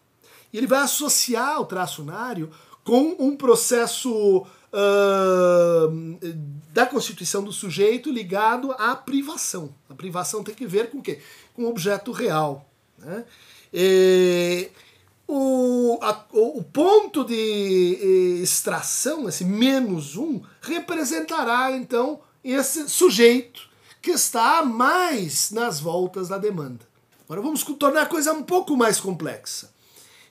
E 0.53 0.57
ele 0.57 0.67
vai 0.67 0.79
associar 0.79 1.59
o 1.59 1.65
traço 1.65 2.01
unário 2.01 2.51
com 2.83 3.15
um 3.19 3.35
processo 3.35 4.45
uh, 4.73 6.27
da 6.71 6.85
constituição 6.85 7.43
do 7.43 7.51
sujeito 7.51 8.11
ligado 8.11 8.71
à 8.73 8.95
privação. 8.95 9.73
A 9.89 9.95
privação 9.95 10.43
tem 10.43 10.55
que 10.55 10.65
ver 10.65 10.89
com 10.89 10.99
o 10.99 11.01
quê? 11.01 11.19
Com 11.53 11.63
o 11.63 11.69
objeto 11.69 12.11
real. 12.11 12.69
Né? 12.97 13.25
E, 13.73 14.69
o, 15.27 15.99
a, 16.01 16.25
o 16.31 16.63
ponto 16.63 17.23
de 17.23 18.39
extração, 18.41 19.29
esse 19.29 19.45
menos 19.45 20.15
um, 20.15 20.41
representará 20.61 21.71
então 21.71 22.21
esse 22.43 22.89
sujeito 22.89 23.69
que 24.01 24.11
está 24.11 24.63
mais 24.63 25.51
nas 25.51 25.79
voltas 25.79 26.29
da 26.29 26.37
demanda. 26.37 26.87
Agora 27.25 27.41
vamos 27.41 27.63
tornar 27.63 28.03
a 28.03 28.07
coisa 28.07 28.33
um 28.33 28.41
pouco 28.41 28.75
mais 28.75 28.99
complexa. 28.99 29.71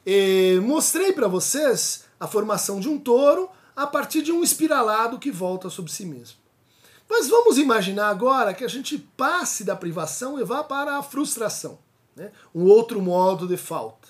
E 0.05 0.59
mostrei 0.65 1.13
para 1.13 1.29
vocês 1.29 2.05
a 2.19 2.27
formação 2.27 2.81
de 2.81 2.89
um 2.89 2.99
touro 2.99 3.49
a 3.79 3.87
partir 3.87 4.23
de 4.23 4.33
um 4.33 4.43
espiralado 4.43 5.21
que 5.21 5.31
volta 5.31 5.71
sobre 5.71 5.93
si 5.93 6.05
mesmo. 6.05 6.37
Mas 7.09 7.29
vamos 7.29 7.59
imaginar 7.59 8.09
agora 8.09 8.53
que 8.53 8.65
a 8.65 8.69
gente 8.69 8.99
passe 8.99 9.63
da 9.63 9.77
privação 9.77 10.39
e 10.41 10.43
vá 10.43 10.65
para 10.65 10.99
a 10.99 11.03
frustração, 11.03 11.79
né? 12.17 12.33
um 12.53 12.65
outro 12.65 13.01
modo 13.01 13.47
de 13.47 13.57
falta. 13.57 14.09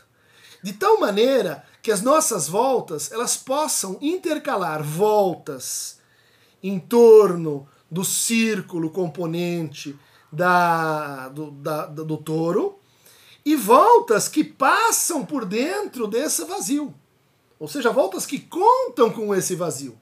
De 0.63 0.73
tal 0.73 0.99
maneira 0.99 1.63
que 1.83 1.93
as 1.93 2.01
nossas 2.01 2.49
voltas 2.49 3.13
elas 3.13 3.37
possam 3.37 3.99
intercalar 4.01 4.83
voltas 4.83 5.99
em 6.63 6.81
torno 6.81 7.69
do 7.91 8.07
círculo 8.07 8.89
componente 8.89 9.95
da, 10.33 11.29
do, 11.29 11.51
da, 11.51 11.85
do 11.85 12.17
touro 12.17 12.79
e 13.45 13.55
voltas 13.55 14.29
que 14.29 14.43
passam 14.43 15.27
por 15.27 15.45
dentro 15.45 16.07
desse 16.07 16.43
vazio. 16.47 16.95
Ou 17.59 17.67
seja, 17.67 17.91
voltas 17.91 18.25
que 18.25 18.39
contam 18.39 19.11
com 19.11 19.35
esse 19.35 19.55
vazio. 19.55 19.99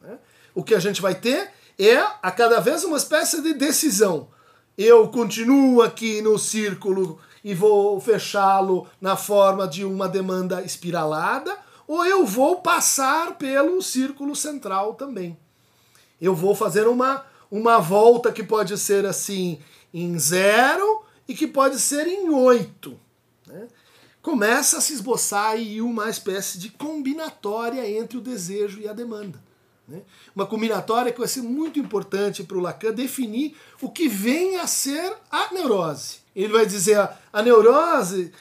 Né? 0.00 0.18
O 0.54 0.62
que 0.62 0.74
a 0.74 0.80
gente 0.80 1.02
vai 1.02 1.14
ter 1.14 1.50
é 1.78 1.96
a 2.22 2.30
cada 2.30 2.60
vez 2.60 2.84
uma 2.84 2.96
espécie 2.96 3.42
de 3.42 3.54
decisão. 3.54 4.28
Eu 4.78 5.08
continuo 5.08 5.82
aqui 5.82 6.22
no 6.22 6.38
círculo 6.38 7.18
e 7.42 7.54
vou 7.54 8.00
fechá-lo 8.00 8.86
na 9.00 9.16
forma 9.16 9.68
de 9.68 9.84
uma 9.84 10.08
demanda 10.08 10.62
espiralada, 10.62 11.56
ou 11.86 12.04
eu 12.04 12.24
vou 12.24 12.60
passar 12.60 13.36
pelo 13.36 13.82
círculo 13.82 14.34
central 14.34 14.94
também. 14.94 15.36
Eu 16.20 16.34
vou 16.34 16.54
fazer 16.54 16.88
uma, 16.88 17.24
uma 17.50 17.78
volta 17.78 18.32
que 18.32 18.42
pode 18.42 18.78
ser 18.78 19.04
assim 19.04 19.58
em 19.92 20.18
zero 20.18 21.04
e 21.28 21.34
que 21.34 21.46
pode 21.46 21.78
ser 21.78 22.06
em 22.06 22.30
oito. 22.30 22.98
Começa 24.24 24.78
a 24.78 24.80
se 24.80 24.94
esboçar 24.94 25.50
aí 25.50 25.82
uma 25.82 26.08
espécie 26.08 26.58
de 26.58 26.70
combinatória 26.70 27.86
entre 27.86 28.16
o 28.16 28.22
desejo 28.22 28.80
e 28.80 28.88
a 28.88 28.94
demanda. 28.94 29.38
Né? 29.86 30.00
Uma 30.34 30.46
combinatória 30.46 31.12
que 31.12 31.18
vai 31.18 31.28
ser 31.28 31.42
muito 31.42 31.78
importante 31.78 32.42
para 32.42 32.56
o 32.56 32.60
Lacan 32.60 32.94
definir 32.94 33.54
o 33.82 33.90
que 33.90 34.08
vem 34.08 34.56
a 34.56 34.66
ser 34.66 35.12
a 35.30 35.52
neurose. 35.52 36.20
Ele 36.34 36.54
vai 36.54 36.64
dizer 36.64 37.00
a, 37.00 37.14
a 37.30 37.42
neurose 37.42 38.32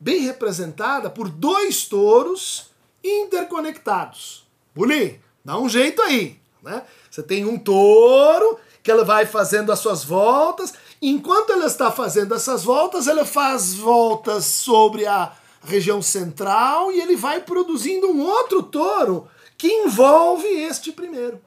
bem 0.00 0.22
representada 0.22 1.10
por 1.10 1.28
dois 1.28 1.84
touros 1.84 2.70
interconectados. 3.04 4.46
Buli, 4.74 5.20
dá 5.44 5.58
um 5.58 5.68
jeito 5.68 6.00
aí. 6.00 6.40
Né? 6.62 6.82
Você 7.10 7.22
tem 7.22 7.44
um 7.44 7.58
touro 7.58 8.58
que 8.82 8.90
ela 8.90 9.04
vai 9.04 9.26
fazendo 9.26 9.70
as 9.70 9.80
suas 9.80 10.02
voltas 10.02 10.72
Enquanto 11.00 11.52
ela 11.52 11.66
está 11.66 11.90
fazendo 11.90 12.34
essas 12.34 12.64
voltas, 12.64 13.06
ela 13.06 13.24
faz 13.24 13.74
voltas 13.74 14.44
sobre 14.44 15.06
a 15.06 15.32
região 15.62 16.00
central 16.00 16.92
e 16.92 17.00
ele 17.00 17.16
vai 17.16 17.40
produzindo 17.40 18.08
um 18.08 18.22
outro 18.22 18.62
touro 18.62 19.28
que 19.58 19.68
envolve 19.68 20.46
este 20.46 20.92
primeiro. 20.92 21.40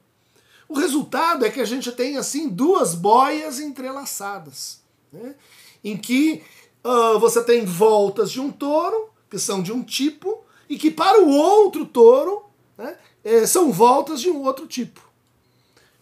O 0.68 0.76
resultado 0.76 1.46
é 1.46 1.50
que 1.50 1.62
a 1.62 1.66
gente 1.66 1.92
tem 1.92 2.18
assim 2.18 2.48
duas 2.48 2.94
boias 2.94 3.60
entrelaçadas, 3.60 4.82
né? 5.12 5.36
em 5.84 5.98
que 5.98 6.44
uh, 6.84 7.18
você 7.20 7.44
tem 7.44 7.66
voltas 7.66 8.32
de 8.32 8.40
um 8.40 8.52
touro, 8.52 9.10
que 9.30 9.40
são 9.40 9.64
de 9.64 9.72
um 9.72 9.82
tipo, 9.82 10.44
e 10.70 10.78
que 10.78 10.92
para 10.92 11.22
o 11.22 11.30
outro 11.30 11.86
touro 11.86 12.44
né, 12.78 12.96
eh, 13.24 13.48
são 13.48 13.72
voltas 13.72 14.22
de 14.22 14.30
um 14.30 14.44
outro 14.44 14.68
tipo. 14.68 15.02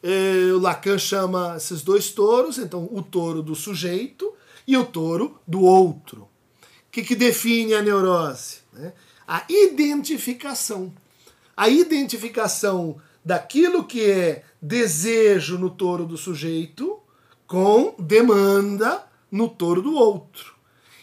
Eh, 0.10 0.54
o 0.54 0.60
Lacan 0.60 0.98
chama 0.98 1.56
esses 1.58 1.82
dois 1.82 2.12
touros, 2.12 2.58
então 2.58 2.88
o 2.94 3.02
touro 3.02 3.44
do 3.44 3.54
sujeito 3.54 4.34
e 4.66 4.78
o 4.78 4.86
touro 4.86 5.38
do 5.46 5.62
outro. 5.62 6.22
O 6.22 6.30
que, 6.90 7.04
que 7.04 7.14
define 7.14 7.74
a 7.74 7.82
neurose? 7.82 8.60
Né? 8.72 8.94
A 9.28 9.44
identificação. 9.50 10.94
A 11.58 11.68
identificação 11.68 13.02
daquilo 13.24 13.84
que 13.84 14.10
é 14.10 14.46
desejo 14.62 15.58
no 15.58 15.70
touro 15.70 16.06
do 16.06 16.16
sujeito 16.16 16.98
com 17.46 17.94
demanda 18.00 19.06
no 19.30 19.50
touro 19.50 19.82
do 19.82 19.94
outro. 19.94 20.56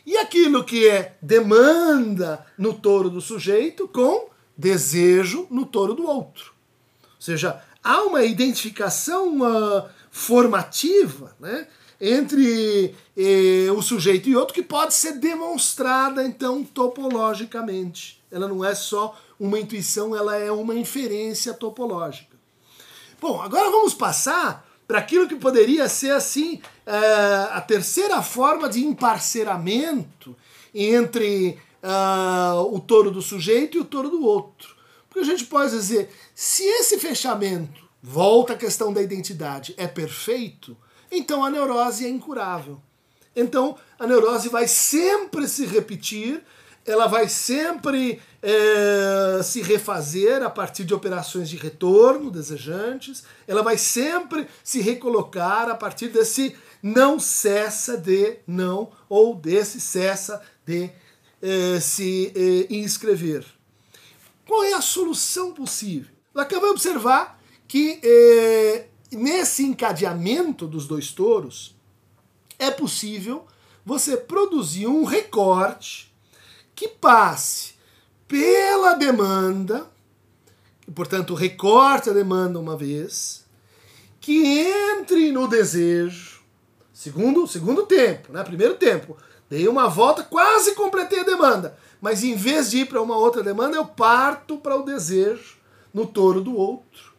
E 0.07 0.17
aquilo 0.17 0.65
que 0.65 0.89
é 0.89 1.19
demanda 1.21 2.47
no 2.57 2.73
touro 2.73 3.11
do 3.11 3.21
sujeito 3.21 3.87
com 3.87 4.31
desejo 4.57 5.47
no 5.51 5.67
touro 5.67 5.93
do 5.93 6.07
outro. 6.07 6.55
Ou 7.03 7.21
seja, 7.21 7.63
há 7.85 8.03
uma 8.03 8.25
identificação 8.25 9.41
uh, 9.43 9.89
formativa 10.11 11.37
né, 11.39 11.69
entre 12.01 12.95
eh, 13.17 13.71
o 13.71 13.81
sujeito 13.81 14.29
e 14.29 14.37
outro 14.37 14.55
que 14.55 14.63
pode 14.63 14.95
ser 14.95 15.13
demonstrada, 15.19 16.25
então, 16.25 16.65
topologicamente. 16.65 18.23
Ela 18.31 18.49
não 18.49 18.65
é 18.65 18.75
só 18.75 19.17
uma 19.39 19.59
intuição, 19.59 20.15
ela 20.15 20.37
é 20.37 20.51
uma 20.51 20.75
inferência 20.75 21.55
topológica. 21.55 22.37
Bom, 23.21 23.41
agora 23.41 23.71
vamos 23.71 23.95
passar 23.95 24.69
para 24.87 24.99
aquilo 24.99 25.29
que 25.29 25.37
poderia 25.37 25.89
ser 25.89 26.11
assim 26.11 26.61
uh, 26.87 27.53
a 27.53 27.61
terceira 27.61 28.21
forma 28.23 28.69
de 28.69 28.85
emparceramento 28.85 30.37
entre 30.75 31.59
uh, 31.83 32.75
o 32.75 32.81
touro 32.81 33.11
do 33.11 33.23
sujeito 33.23 33.77
e 33.77 33.81
o 33.81 33.85
touro 33.85 34.11
do 34.11 34.25
outro. 34.25 34.74
Porque 35.15 35.31
a 35.31 35.33
gente 35.33 35.45
pode 35.45 35.71
dizer, 35.71 36.11
se 36.35 36.65
esse 36.65 36.99
fechamento, 36.99 37.89
volta 38.03 38.55
à 38.55 38.57
questão 38.57 38.93
da 38.93 39.01
identidade, 39.01 39.73
é 39.77 39.87
perfeito, 39.87 40.77
então 41.09 41.45
a 41.45 41.51
neurose 41.51 42.05
é 42.05 42.09
incurável. 42.09 42.83
Então 43.37 43.79
a 43.97 44.09
neurose 44.09 44.49
vai 44.49 44.67
sempre 44.67 45.47
se 45.47 45.67
repetir, 45.67 46.43
ela 46.85 47.07
vai 47.07 47.29
sempre 47.29 48.21
é, 48.43 49.41
se 49.45 49.63
refazer 49.63 50.43
a 50.43 50.51
partir 50.51 50.83
de 50.83 50.93
operações 50.93 51.49
de 51.49 51.57
retorno 51.57 52.29
desejantes, 52.29 53.23
ela 53.47 53.63
vai 53.63 53.79
sempre 53.79 54.49
se 54.65 54.81
recolocar 54.81 55.69
a 55.69 55.77
partir 55.77 56.09
desse 56.09 56.57
não 56.83 57.21
cessa 57.21 57.97
de 57.97 58.39
não 58.49 58.91
ou 59.09 59.33
desse 59.37 59.81
cessa 59.81 60.43
de 60.67 60.91
é, 61.41 61.79
se 61.79 62.33
é, 62.35 62.75
inscrever. 62.75 63.45
Qual 64.47 64.65
é 64.65 64.75
a 64.75 64.81
solução 64.81 65.53
possível? 65.53 66.13
Lacan 66.35 66.61
vai 66.61 66.71
observar 66.71 67.41
que 67.67 68.01
é, 68.03 68.87
nesse 69.13 69.65
encadeamento 69.65 70.67
dos 70.67 70.87
dois 70.87 71.11
touros 71.13 71.75
é 72.59 72.71
possível 72.71 73.47
você 73.85 74.17
produzir 74.17 74.87
um 74.87 75.05
recorte 75.05 76.13
que 76.75 76.89
passe 76.89 77.75
pela 78.27 78.95
demanda, 78.95 79.91
portanto, 80.95 81.35
recorte 81.35 82.11
a 82.11 82.13
demanda 82.13 82.59
uma 82.59 82.77
vez, 82.77 83.45
que 84.21 84.43
entre 84.43 85.31
no 85.31 85.47
desejo, 85.47 86.43
segundo, 86.93 87.47
segundo 87.47 87.85
tempo, 87.85 88.33
né? 88.33 88.43
primeiro 88.43 88.75
tempo, 88.75 89.17
dei 89.49 89.69
uma 89.69 89.87
volta, 89.89 90.23
quase 90.23 90.75
completei 90.75 91.21
a 91.21 91.25
demanda, 91.25 91.79
mas 92.05 92.23
em 92.23 92.35
vez 92.35 92.71
de 92.71 92.81
ir 92.81 92.85
para 92.85 93.01
uma 93.01 93.17
outra 93.17 93.43
demanda, 93.43 93.79
eu 93.79 93.87
parto 93.87 94.59
para 94.59 94.77
o 94.77 94.83
desejo 94.83 95.57
no 95.91 96.07
touro 96.07 96.43
do 96.43 96.55
outro. 96.55 97.15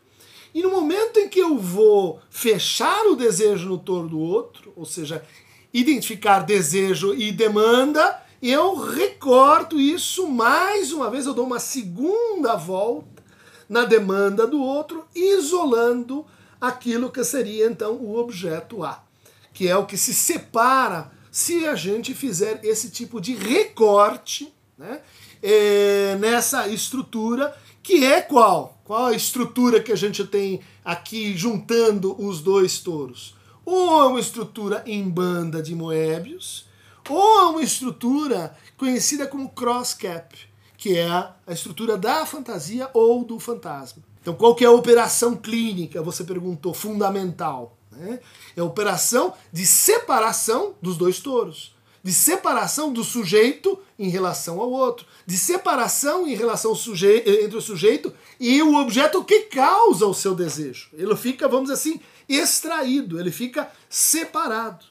E 0.54 0.62
no 0.62 0.70
momento 0.70 1.18
em 1.18 1.28
que 1.28 1.40
eu 1.40 1.58
vou 1.58 2.22
fechar 2.30 3.04
o 3.08 3.16
desejo 3.16 3.68
no 3.68 3.80
touro 3.80 4.08
do 4.08 4.20
outro, 4.20 4.72
ou 4.76 4.86
seja, 4.86 5.26
identificar 5.74 6.42
desejo 6.42 7.16
e 7.16 7.32
demanda, 7.32 8.22
eu 8.40 8.76
recorto 8.76 9.82
isso 9.82 10.28
mais 10.28 10.94
uma 10.94 11.10
vez, 11.10 11.26
eu 11.26 11.34
dou 11.34 11.48
uma 11.48 11.60
segunda 11.60 12.56
volta 12.56 13.24
na 13.68 13.86
demanda 13.86 14.46
do 14.46 14.62
outro, 14.62 15.04
isolando 15.16 16.24
aquilo 16.62 17.10
que 17.10 17.24
seria 17.24 17.66
então 17.66 17.94
o 17.94 18.20
objeto 18.20 18.84
A, 18.84 19.04
que 19.52 19.68
é 19.68 19.76
o 19.76 19.88
que 19.88 19.98
se 19.98 20.14
separa 20.14 21.12
se 21.32 21.66
a 21.66 21.74
gente 21.74 22.14
fizer 22.14 22.60
esse 22.64 22.92
tipo 22.92 23.20
de 23.20 23.34
recorte 23.34 24.54
né, 24.78 25.02
é, 25.42 26.16
nessa 26.20 26.68
estrutura, 26.68 27.56
que 27.82 28.04
é 28.04 28.22
qual? 28.22 28.80
Qual 28.84 29.06
a 29.06 29.16
estrutura 29.16 29.82
que 29.82 29.92
a 29.92 29.96
gente 29.96 30.26
tem 30.26 30.62
aqui 30.84 31.36
juntando 31.36 32.16
os 32.22 32.42
dois 32.42 32.80
touros? 32.80 33.36
Ou 33.66 34.04
é 34.04 34.08
uma 34.08 34.20
estrutura 34.20 34.84
em 34.86 35.08
banda 35.10 35.62
de 35.62 35.74
Moebius, 35.74 36.68
ou 37.10 37.40
a 37.40 37.50
uma 37.50 37.62
estrutura 37.62 38.56
conhecida 38.78 39.28
como 39.28 39.50
cross 39.50 39.94
cap, 39.94 40.38
que 40.78 40.98
é 40.98 41.08
a 41.08 41.36
estrutura 41.50 41.98
da 41.98 42.26
fantasia 42.26 42.90
ou 42.94 43.24
do 43.24 43.40
fantasma. 43.40 44.04
Então, 44.22 44.34
qual 44.34 44.56
que 44.56 44.64
é 44.64 44.68
a 44.68 44.72
operação 44.72 45.36
clínica? 45.36 46.02
Você 46.02 46.24
perguntou, 46.24 46.74
fundamental. 46.74 47.78
Né? 47.92 48.20
É 48.56 48.62
a 48.62 48.66
operação 48.66 49.34
de 49.52 49.66
separação 49.66 50.74
dos 50.82 50.98
dois 50.98 51.20
touros, 51.20 51.75
de 52.06 52.14
separação 52.14 52.94
do 52.94 53.04
sujeito 53.04 53.80
em 53.98 54.10
relação 54.10 54.62
ao 54.62 54.70
outro, 54.70 55.08
de 55.26 55.36
separação 55.36 56.28
em 56.28 56.36
relação 56.36 56.70
ao 56.70 56.78
sujeito, 56.78 57.28
entre 57.28 57.58
o 57.58 57.62
sujeito 57.62 58.14
e 58.40 58.62
o 58.62 58.76
objeto 58.76 59.24
que 59.24 59.40
causa 59.46 60.06
o 60.06 60.14
seu 60.14 60.36
desejo. 60.36 60.90
Ele 60.94 61.16
fica, 61.16 61.48
vamos 61.48 61.72
dizer 61.72 61.74
assim, 61.74 62.00
extraído, 62.30 63.20
ele 63.20 63.32
fica 63.32 63.72
separado. 63.90 64.86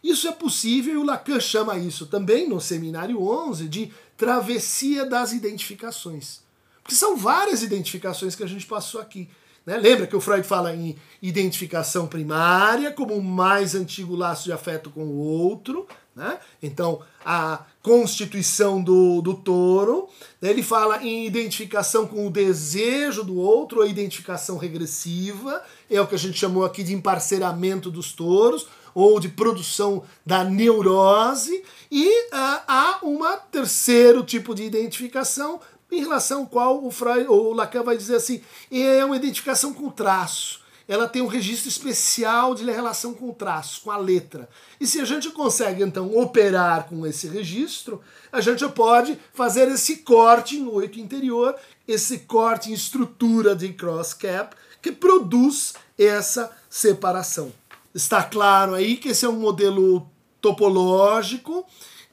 Isso 0.00 0.28
é 0.28 0.32
possível 0.32 0.94
e 0.94 0.96
o 0.96 1.02
Lacan 1.02 1.40
chama 1.40 1.76
isso 1.76 2.06
também, 2.06 2.48
no 2.48 2.60
seminário 2.60 3.20
11, 3.20 3.68
de 3.68 3.92
travessia 4.16 5.04
das 5.04 5.32
identificações. 5.32 6.38
Porque 6.84 6.94
são 6.94 7.16
várias 7.16 7.64
identificações 7.64 8.36
que 8.36 8.44
a 8.44 8.48
gente 8.48 8.64
passou 8.64 9.00
aqui. 9.00 9.28
Né? 9.66 9.76
Lembra 9.76 10.06
que 10.06 10.14
o 10.14 10.20
Freud 10.20 10.46
fala 10.46 10.72
em 10.72 10.96
identificação 11.20 12.06
primária 12.06 12.92
como 12.92 13.14
o 13.14 13.22
mais 13.22 13.74
antigo 13.74 14.14
laço 14.14 14.44
de 14.44 14.52
afeto 14.52 14.88
com 14.88 15.02
o 15.02 15.16
outro. 15.16 15.88
Né? 16.14 16.38
Então, 16.62 17.02
a 17.24 17.64
constituição 17.82 18.82
do, 18.82 19.20
do 19.20 19.34
touro. 19.34 20.08
Ele 20.42 20.62
fala 20.62 21.02
em 21.02 21.26
identificação 21.26 22.06
com 22.06 22.26
o 22.26 22.30
desejo 22.30 23.24
do 23.24 23.36
outro, 23.38 23.82
a 23.82 23.86
identificação 23.86 24.56
regressiva. 24.56 25.62
É 25.88 26.00
o 26.00 26.06
que 26.06 26.14
a 26.14 26.18
gente 26.18 26.38
chamou 26.38 26.64
aqui 26.64 26.82
de 26.82 26.94
emparceramento 26.94 27.90
dos 27.90 28.12
touros 28.12 28.66
ou 28.94 29.20
de 29.20 29.28
produção 29.28 30.02
da 30.26 30.42
neurose, 30.44 31.62
e 31.90 32.24
uh, 32.26 32.60
há 32.66 32.98
um 33.02 33.20
terceiro 33.50 34.22
tipo 34.24 34.54
de 34.54 34.64
identificação 34.64 35.60
em 35.90 36.00
relação 36.00 36.40
ao 36.40 36.46
qual 36.46 36.84
o, 36.84 36.90
Freud, 36.90 37.26
o 37.28 37.52
Lacan 37.52 37.82
vai 37.82 37.96
dizer 37.96 38.16
assim, 38.16 38.40
é 38.70 39.04
uma 39.04 39.16
identificação 39.16 39.72
com 39.72 39.90
traço. 39.90 40.59
Ela 40.90 41.06
tem 41.06 41.22
um 41.22 41.28
registro 41.28 41.68
especial 41.68 42.52
de 42.52 42.64
relação 42.64 43.14
com 43.14 43.30
o 43.30 43.32
traço, 43.32 43.82
com 43.82 43.92
a 43.92 43.96
letra. 43.96 44.48
E 44.80 44.88
se 44.88 45.00
a 45.00 45.04
gente 45.04 45.30
consegue, 45.30 45.84
então, 45.84 46.18
operar 46.18 46.88
com 46.88 47.06
esse 47.06 47.28
registro, 47.28 48.02
a 48.32 48.40
gente 48.40 48.68
pode 48.70 49.16
fazer 49.32 49.68
esse 49.68 49.98
corte 49.98 50.58
no 50.58 50.72
oito 50.72 50.98
interior, 50.98 51.54
esse 51.86 52.18
corte 52.18 52.72
em 52.72 52.74
estrutura 52.74 53.54
de 53.54 53.72
cross 53.72 54.12
cap, 54.12 54.56
que 54.82 54.90
produz 54.90 55.74
essa 55.96 56.50
separação. 56.68 57.52
Está 57.94 58.24
claro 58.24 58.74
aí 58.74 58.96
que 58.96 59.10
esse 59.10 59.24
é 59.24 59.28
um 59.28 59.38
modelo 59.38 60.10
topológico 60.40 61.64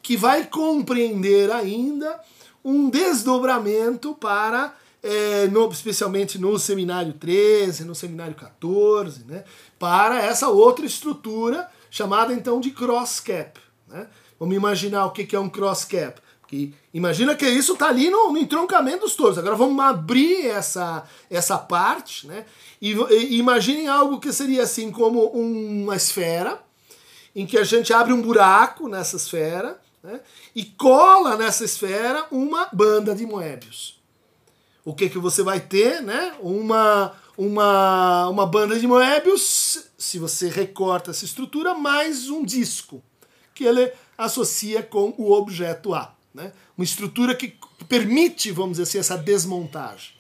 que 0.04 0.16
vai 0.16 0.46
compreender 0.46 1.52
ainda 1.52 2.22
um 2.64 2.92
desdobramento 2.92 4.14
para, 4.14 4.76
é, 5.02 5.48
no, 5.48 5.70
especialmente 5.72 6.38
no 6.38 6.58
seminário 6.58 7.14
13, 7.14 7.86
no 7.86 7.96
seminário 7.96 8.36
14, 8.36 9.24
né, 9.26 9.44
para 9.80 10.22
essa 10.24 10.50
outra 10.50 10.86
estrutura 10.86 11.70
chamada 11.90 12.34
então 12.34 12.60
de 12.60 12.72
cross 12.72 13.20
cap. 13.20 13.60
Né? 13.88 14.08
Vamos 14.40 14.56
imaginar 14.56 15.06
o 15.06 15.12
que 15.12 15.36
é 15.36 15.40
um 15.40 15.50
cross 15.50 15.86
cap. 15.86 16.22
Que 16.48 16.74
imagina 16.94 17.36
que 17.36 17.46
isso 17.46 17.74
está 17.74 17.90
ali 17.90 18.10
no, 18.10 18.32
no, 18.32 18.38
entroncamento 18.38 19.02
dos 19.02 19.16
touros. 19.16 19.38
Agora 19.38 19.56
vamos 19.56 19.84
abrir 19.84 20.48
essa, 20.48 21.04
essa 21.30 21.58
parte, 21.58 22.26
né? 22.26 22.46
E, 22.82 22.94
e 22.94 23.38
imaginem 23.38 23.90
algo 23.90 24.18
que 24.18 24.32
seria 24.32 24.64
assim 24.64 24.90
como 24.90 25.26
uma 25.26 25.98
esfera, 25.98 26.62
em 27.36 27.46
que 27.46 27.58
a 27.58 27.66
gente 27.66 27.92
abre 27.92 28.14
um 28.14 28.22
buraco 28.22 28.88
nessa 28.88 29.18
esfera 29.18 29.78
né? 30.02 30.22
e 30.56 30.64
cola 30.64 31.36
nessa 31.36 31.66
esfera 31.66 32.26
uma 32.32 32.70
banda 32.72 33.14
de 33.14 33.26
Moebius. 33.26 33.97
O 34.88 34.94
que, 34.94 35.10
que 35.10 35.20
você 35.20 35.44
vai 35.44 35.60
ter? 35.60 36.02
Né? 36.02 36.34
Uma, 36.40 37.14
uma, 37.38 38.30
uma 38.30 38.46
banda 38.46 38.80
de 38.80 38.88
Moebius, 38.88 39.84
se 39.98 40.18
você 40.18 40.48
recorta 40.48 41.12
essa 41.12 41.26
estrutura, 41.26 41.74
mais 41.74 42.30
um 42.30 42.42
disco, 42.42 43.04
que 43.54 43.66
ele 43.66 43.92
associa 44.18 44.82
com 44.82 45.14
o 45.18 45.34
objeto 45.34 45.94
A. 45.94 46.16
Né? 46.34 46.54
Uma 46.78 46.86
estrutura 46.86 47.36
que 47.36 47.60
permite, 47.90 48.50
vamos 48.50 48.78
dizer 48.78 48.84
assim, 48.84 49.00
essa 49.00 49.18
desmontagem. 49.18 50.12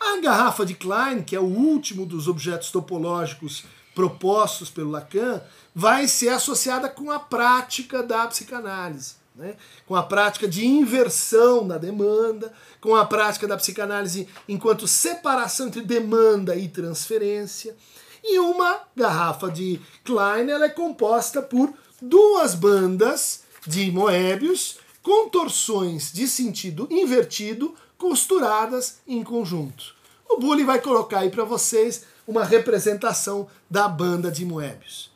A 0.00 0.20
garrafa 0.20 0.66
de 0.66 0.74
Klein, 0.74 1.22
que 1.22 1.36
é 1.36 1.40
o 1.40 1.44
último 1.44 2.04
dos 2.04 2.26
objetos 2.26 2.72
topológicos 2.72 3.66
propostos 3.94 4.68
pelo 4.68 4.90
Lacan, 4.90 5.40
vai 5.72 6.08
ser 6.08 6.30
associada 6.30 6.88
com 6.88 7.08
a 7.08 7.20
prática 7.20 8.02
da 8.02 8.26
psicanálise. 8.26 9.14
Né? 9.36 9.54
com 9.86 9.94
a 9.94 10.02
prática 10.02 10.48
de 10.48 10.64
inversão 10.64 11.68
da 11.68 11.76
demanda, 11.76 12.50
com 12.80 12.96
a 12.96 13.04
prática 13.04 13.46
da 13.46 13.58
psicanálise 13.58 14.26
enquanto 14.48 14.88
separação 14.88 15.66
entre 15.66 15.82
demanda 15.82 16.56
e 16.56 16.68
transferência. 16.68 17.76
E 18.24 18.38
uma 18.38 18.80
garrafa 18.96 19.50
de 19.50 19.78
Klein 20.04 20.48
ela 20.48 20.64
é 20.64 20.70
composta 20.70 21.42
por 21.42 21.70
duas 22.00 22.54
bandas 22.54 23.42
de 23.66 23.90
Moebius 23.90 24.78
contorções 25.02 26.10
de 26.12 26.26
sentido 26.26 26.88
invertido 26.90 27.74
costuradas 27.98 29.00
em 29.06 29.22
conjunto. 29.22 29.94
o 30.28 30.38
Bully 30.38 30.64
vai 30.64 30.80
colocar 30.80 31.20
aí 31.20 31.30
para 31.30 31.44
vocês 31.44 32.04
uma 32.26 32.42
representação 32.42 33.46
da 33.70 33.86
banda 33.86 34.30
de 34.30 34.44
Moebius. 34.44 35.15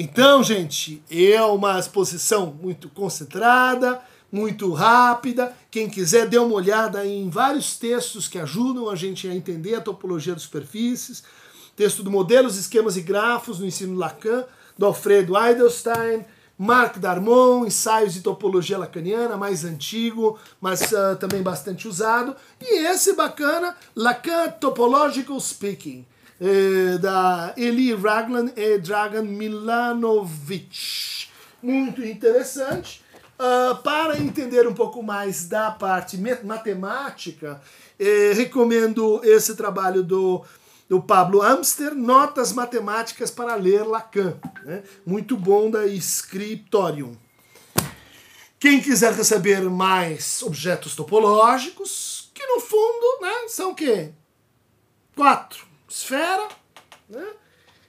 Então, 0.00 0.44
gente, 0.44 1.02
é 1.10 1.42
uma 1.42 1.76
exposição 1.76 2.56
muito 2.62 2.88
concentrada, 2.88 4.00
muito 4.30 4.72
rápida. 4.72 5.52
Quem 5.72 5.90
quiser, 5.90 6.28
dê 6.28 6.38
uma 6.38 6.54
olhada 6.54 7.04
em 7.04 7.28
vários 7.28 7.76
textos 7.76 8.28
que 8.28 8.38
ajudam 8.38 8.88
a 8.88 8.94
gente 8.94 9.26
a 9.26 9.34
entender 9.34 9.74
a 9.74 9.80
topologia 9.80 10.34
das 10.34 10.44
superfícies. 10.44 11.24
Texto 11.74 12.04
do 12.04 12.12
Modelos, 12.12 12.56
Esquemas 12.56 12.96
e 12.96 13.00
Grafos 13.00 13.58
no 13.58 13.66
ensino 13.66 13.98
Lacan, 13.98 14.44
do 14.78 14.86
Alfredo 14.86 15.36
Eidelstein, 15.36 16.24
Marc 16.56 16.98
Darmon, 16.98 17.66
Ensaios 17.66 18.14
de 18.14 18.20
Topologia 18.20 18.78
Lacaniana, 18.78 19.36
mais 19.36 19.64
antigo, 19.64 20.38
mas 20.60 20.92
uh, 20.92 21.16
também 21.18 21.42
bastante 21.42 21.88
usado. 21.88 22.36
E 22.60 22.86
esse 22.86 23.14
bacana, 23.14 23.76
Lacan 23.96 24.48
Topological 24.60 25.40
Speaking 25.40 26.06
eh, 26.40 26.98
da 26.98 27.52
Eli 27.56 27.94
Raglan 27.94 28.52
e 28.56 28.78
Dragan 28.78 29.22
Milanovic. 29.22 30.68
Muito 31.62 32.04
interessante. 32.04 33.02
Uh, 33.38 33.76
para 33.82 34.18
entender 34.18 34.66
um 34.66 34.74
pouco 34.74 35.00
mais 35.00 35.46
da 35.46 35.70
parte 35.70 36.18
matemática, 36.44 37.60
eh, 37.96 38.32
recomendo 38.34 39.20
esse 39.22 39.54
trabalho 39.54 40.02
do, 40.02 40.44
do 40.88 41.00
Pablo 41.00 41.40
Amster, 41.40 41.94
Notas 41.94 42.52
Matemáticas 42.52 43.30
para 43.30 43.54
Ler 43.54 43.86
Lacan. 43.86 44.36
Né? 44.64 44.82
Muito 45.06 45.36
bom 45.36 45.70
da 45.70 45.86
Scriptorium. 45.86 47.12
Quem 48.58 48.80
quiser 48.80 49.12
receber 49.12 49.60
mais 49.70 50.42
objetos 50.42 50.96
topológicos, 50.96 52.32
que 52.34 52.44
no 52.44 52.60
fundo 52.60 53.22
né, 53.22 53.46
são 53.46 53.70
o 53.70 53.74
quê? 53.74 54.10
Quatro 55.14 55.67
esfera, 55.88 56.48
né? 57.08 57.26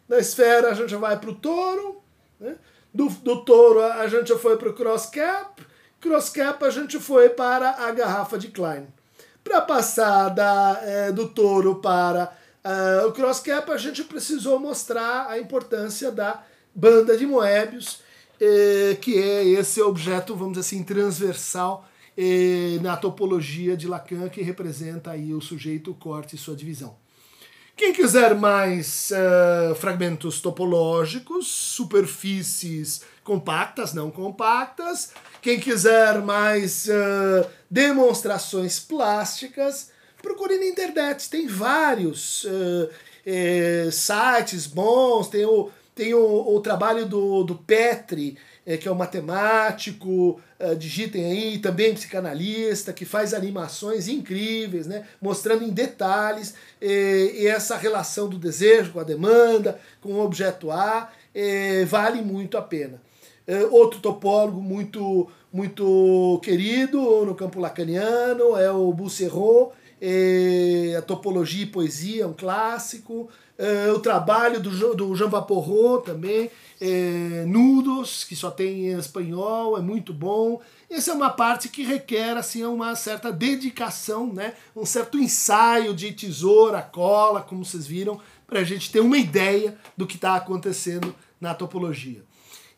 Da 0.07 0.17
esfera 0.17 0.69
a 0.69 0.73
gente 0.73 0.95
vai 0.95 1.19
para 1.19 1.29
o 1.29 1.35
touro, 1.35 2.01
né? 2.39 2.55
do, 2.93 3.09
do 3.09 3.43
touro 3.43 3.81
a 3.83 4.07
gente 4.07 4.35
foi 4.38 4.57
para 4.57 4.69
o 4.69 4.73
cross 4.73 5.05
cap, 5.05 5.62
cross 5.99 6.29
cap 6.29 6.63
a 6.63 6.69
gente 6.69 6.99
foi 6.99 7.29
para 7.29 7.71
a 7.71 7.91
garrafa 7.91 8.38
de 8.38 8.47
Klein. 8.47 8.88
Para 9.43 9.62
passar 9.62 10.29
da, 10.29 10.79
é, 10.83 11.12
do 11.12 11.27
touro 11.27 11.75
para 11.75 12.35
uh, 12.63 13.07
o 13.07 13.12
cross 13.12 13.39
cap, 13.39 13.71
a 13.71 13.77
gente 13.77 14.03
precisou 14.03 14.59
mostrar 14.59 15.27
a 15.27 15.39
importância 15.39 16.12
da 16.12 16.43
banda 16.73 17.17
de 17.17 17.25
Moebius, 17.25 18.01
eh, 18.39 18.97
que 19.01 19.17
é 19.17 19.43
esse 19.43 19.81
objeto, 19.81 20.35
vamos 20.35 20.53
dizer 20.53 20.62
assim, 20.62 20.83
transversal 20.83 21.85
eh, 22.17 22.77
na 22.81 22.95
topologia 22.95 23.75
de 23.75 23.88
Lacan, 23.88 24.29
que 24.29 24.41
representa 24.41 25.12
aí 25.12 25.33
o 25.33 25.41
sujeito, 25.41 25.91
o 25.91 25.95
corte 25.95 26.35
e 26.35 26.39
sua 26.39 26.55
divisão. 26.55 26.95
Quem 27.79 27.93
quiser 27.93 28.35
mais 28.35 29.09
uh, 29.09 29.73
fragmentos 29.73 30.41
topológicos, 30.41 31.47
superfícies 31.47 33.03
compactas, 33.23 33.93
não 33.93 34.11
compactas, 34.11 35.13
quem 35.41 35.57
quiser 35.57 36.19
mais 36.19 36.87
uh, 36.87 37.49
demonstrações 37.71 38.81
plásticas, 38.81 39.91
procure 40.21 40.57
na 40.57 40.65
internet. 40.65 41.29
Tem 41.29 41.47
vários 41.47 42.43
uh, 42.43 42.89
sites 43.93 44.67
bons, 44.67 45.29
tem 45.29 45.45
o, 45.45 45.71
tem 45.95 46.13
o, 46.13 46.53
o 46.53 46.59
trabalho 46.59 47.05
do, 47.05 47.45
do 47.45 47.55
Petri, 47.55 48.37
é, 48.69 48.77
que 48.77 48.88
é 48.88 48.91
um 48.91 48.95
matemático, 48.95 50.39
uh, 50.60 50.75
digitem 50.75 51.25
aí, 51.25 51.58
também 51.58 51.91
psicanalista, 51.95 52.93
que 52.93 53.03
faz 53.03 53.34
animações 53.34 54.08
incríveis, 54.08 54.86
né, 54.86 55.08
mostrando 55.19 55.63
em 55.63 55.71
detalhes 55.71 56.53
e 56.79 57.47
essa 57.47 57.75
relação 57.75 58.29
do 58.29 58.38
desejo 58.38 58.91
com 58.91 58.99
a 58.99 59.03
demanda, 59.03 59.79
com 59.99 60.13
o 60.13 60.19
objeto 60.23 60.69
A, 60.69 61.10
vale 61.88 62.21
muito 62.21 62.58
a 62.58 62.62
pena. 62.62 63.01
É, 63.47 63.65
outro 63.65 63.99
topólogo 63.99 64.62
muito, 64.62 65.27
muito 65.51 66.39
querido 66.43 67.25
no 67.25 67.34
campo 67.34 67.60
lacaniano 67.60 68.55
é 68.55 68.71
o 68.71 68.93
Busserot, 68.93 69.73
a 70.95 71.01
topologia 71.01 71.63
e 71.63 71.65
poesia, 71.65 72.27
um 72.27 72.34
clássico. 72.34 73.29
É, 73.59 73.91
o 73.91 73.99
trabalho 73.99 74.57
do, 74.61 74.95
do 74.95 75.13
Jean 75.17 75.27
Vaporot 75.27 76.05
também, 76.05 76.49
é, 76.79 77.43
Nudos, 77.45 78.23
que 78.23 78.33
só 78.33 78.49
tem 78.49 78.87
em 78.87 78.97
espanhol, 78.97 79.77
é 79.77 79.81
muito 79.81 80.13
bom. 80.13 80.61
Essa 80.89 81.11
é 81.11 81.13
uma 81.13 81.29
parte 81.29 81.67
que 81.67 81.83
requer 81.83 82.37
assim, 82.37 82.63
uma 82.63 82.95
certa 82.95 83.33
dedicação, 83.33 84.31
né? 84.31 84.53
um 84.73 84.85
certo 84.85 85.17
ensaio 85.17 85.93
de 85.93 86.13
tesoura, 86.13 86.81
cola, 86.81 87.41
como 87.41 87.65
vocês 87.65 87.85
viram, 87.85 88.17
para 88.47 88.61
a 88.61 88.63
gente 88.63 88.89
ter 88.89 89.01
uma 89.01 89.17
ideia 89.17 89.77
do 89.97 90.07
que 90.07 90.15
está 90.15 90.35
acontecendo 90.35 91.13
na 91.39 91.53
topologia. 91.53 92.23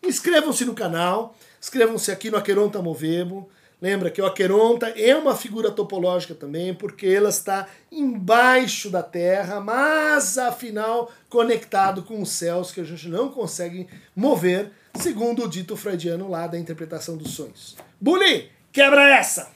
Inscrevam-se 0.01 0.65
no 0.65 0.73
canal, 0.73 1.35
inscrevam-se 1.61 2.11
aqui 2.11 2.31
no 2.31 2.37
Aqueronta 2.37 2.81
Movemo. 2.81 3.47
Lembra 3.81 4.11
que 4.11 4.21
o 4.21 4.25
Aqueronta 4.27 4.89
é 4.89 5.15
uma 5.15 5.35
figura 5.35 5.71
topológica 5.71 6.35
também, 6.35 6.71
porque 6.71 7.07
ela 7.07 7.29
está 7.29 7.67
embaixo 7.91 8.91
da 8.91 9.01
Terra, 9.01 9.59
mas 9.59 10.37
afinal 10.37 11.11
conectado 11.27 12.03
com 12.03 12.21
os 12.21 12.29
céus 12.29 12.71
que 12.71 12.79
a 12.79 12.83
gente 12.83 13.09
não 13.09 13.29
consegue 13.29 13.87
mover, 14.15 14.71
segundo 14.93 15.45
o 15.45 15.49
dito 15.49 15.75
freudiano 15.75 16.29
lá 16.29 16.45
da 16.45 16.59
interpretação 16.59 17.17
dos 17.17 17.31
sonhos. 17.31 17.75
Bully, 17.99 18.51
quebra 18.71 19.17
essa! 19.17 19.49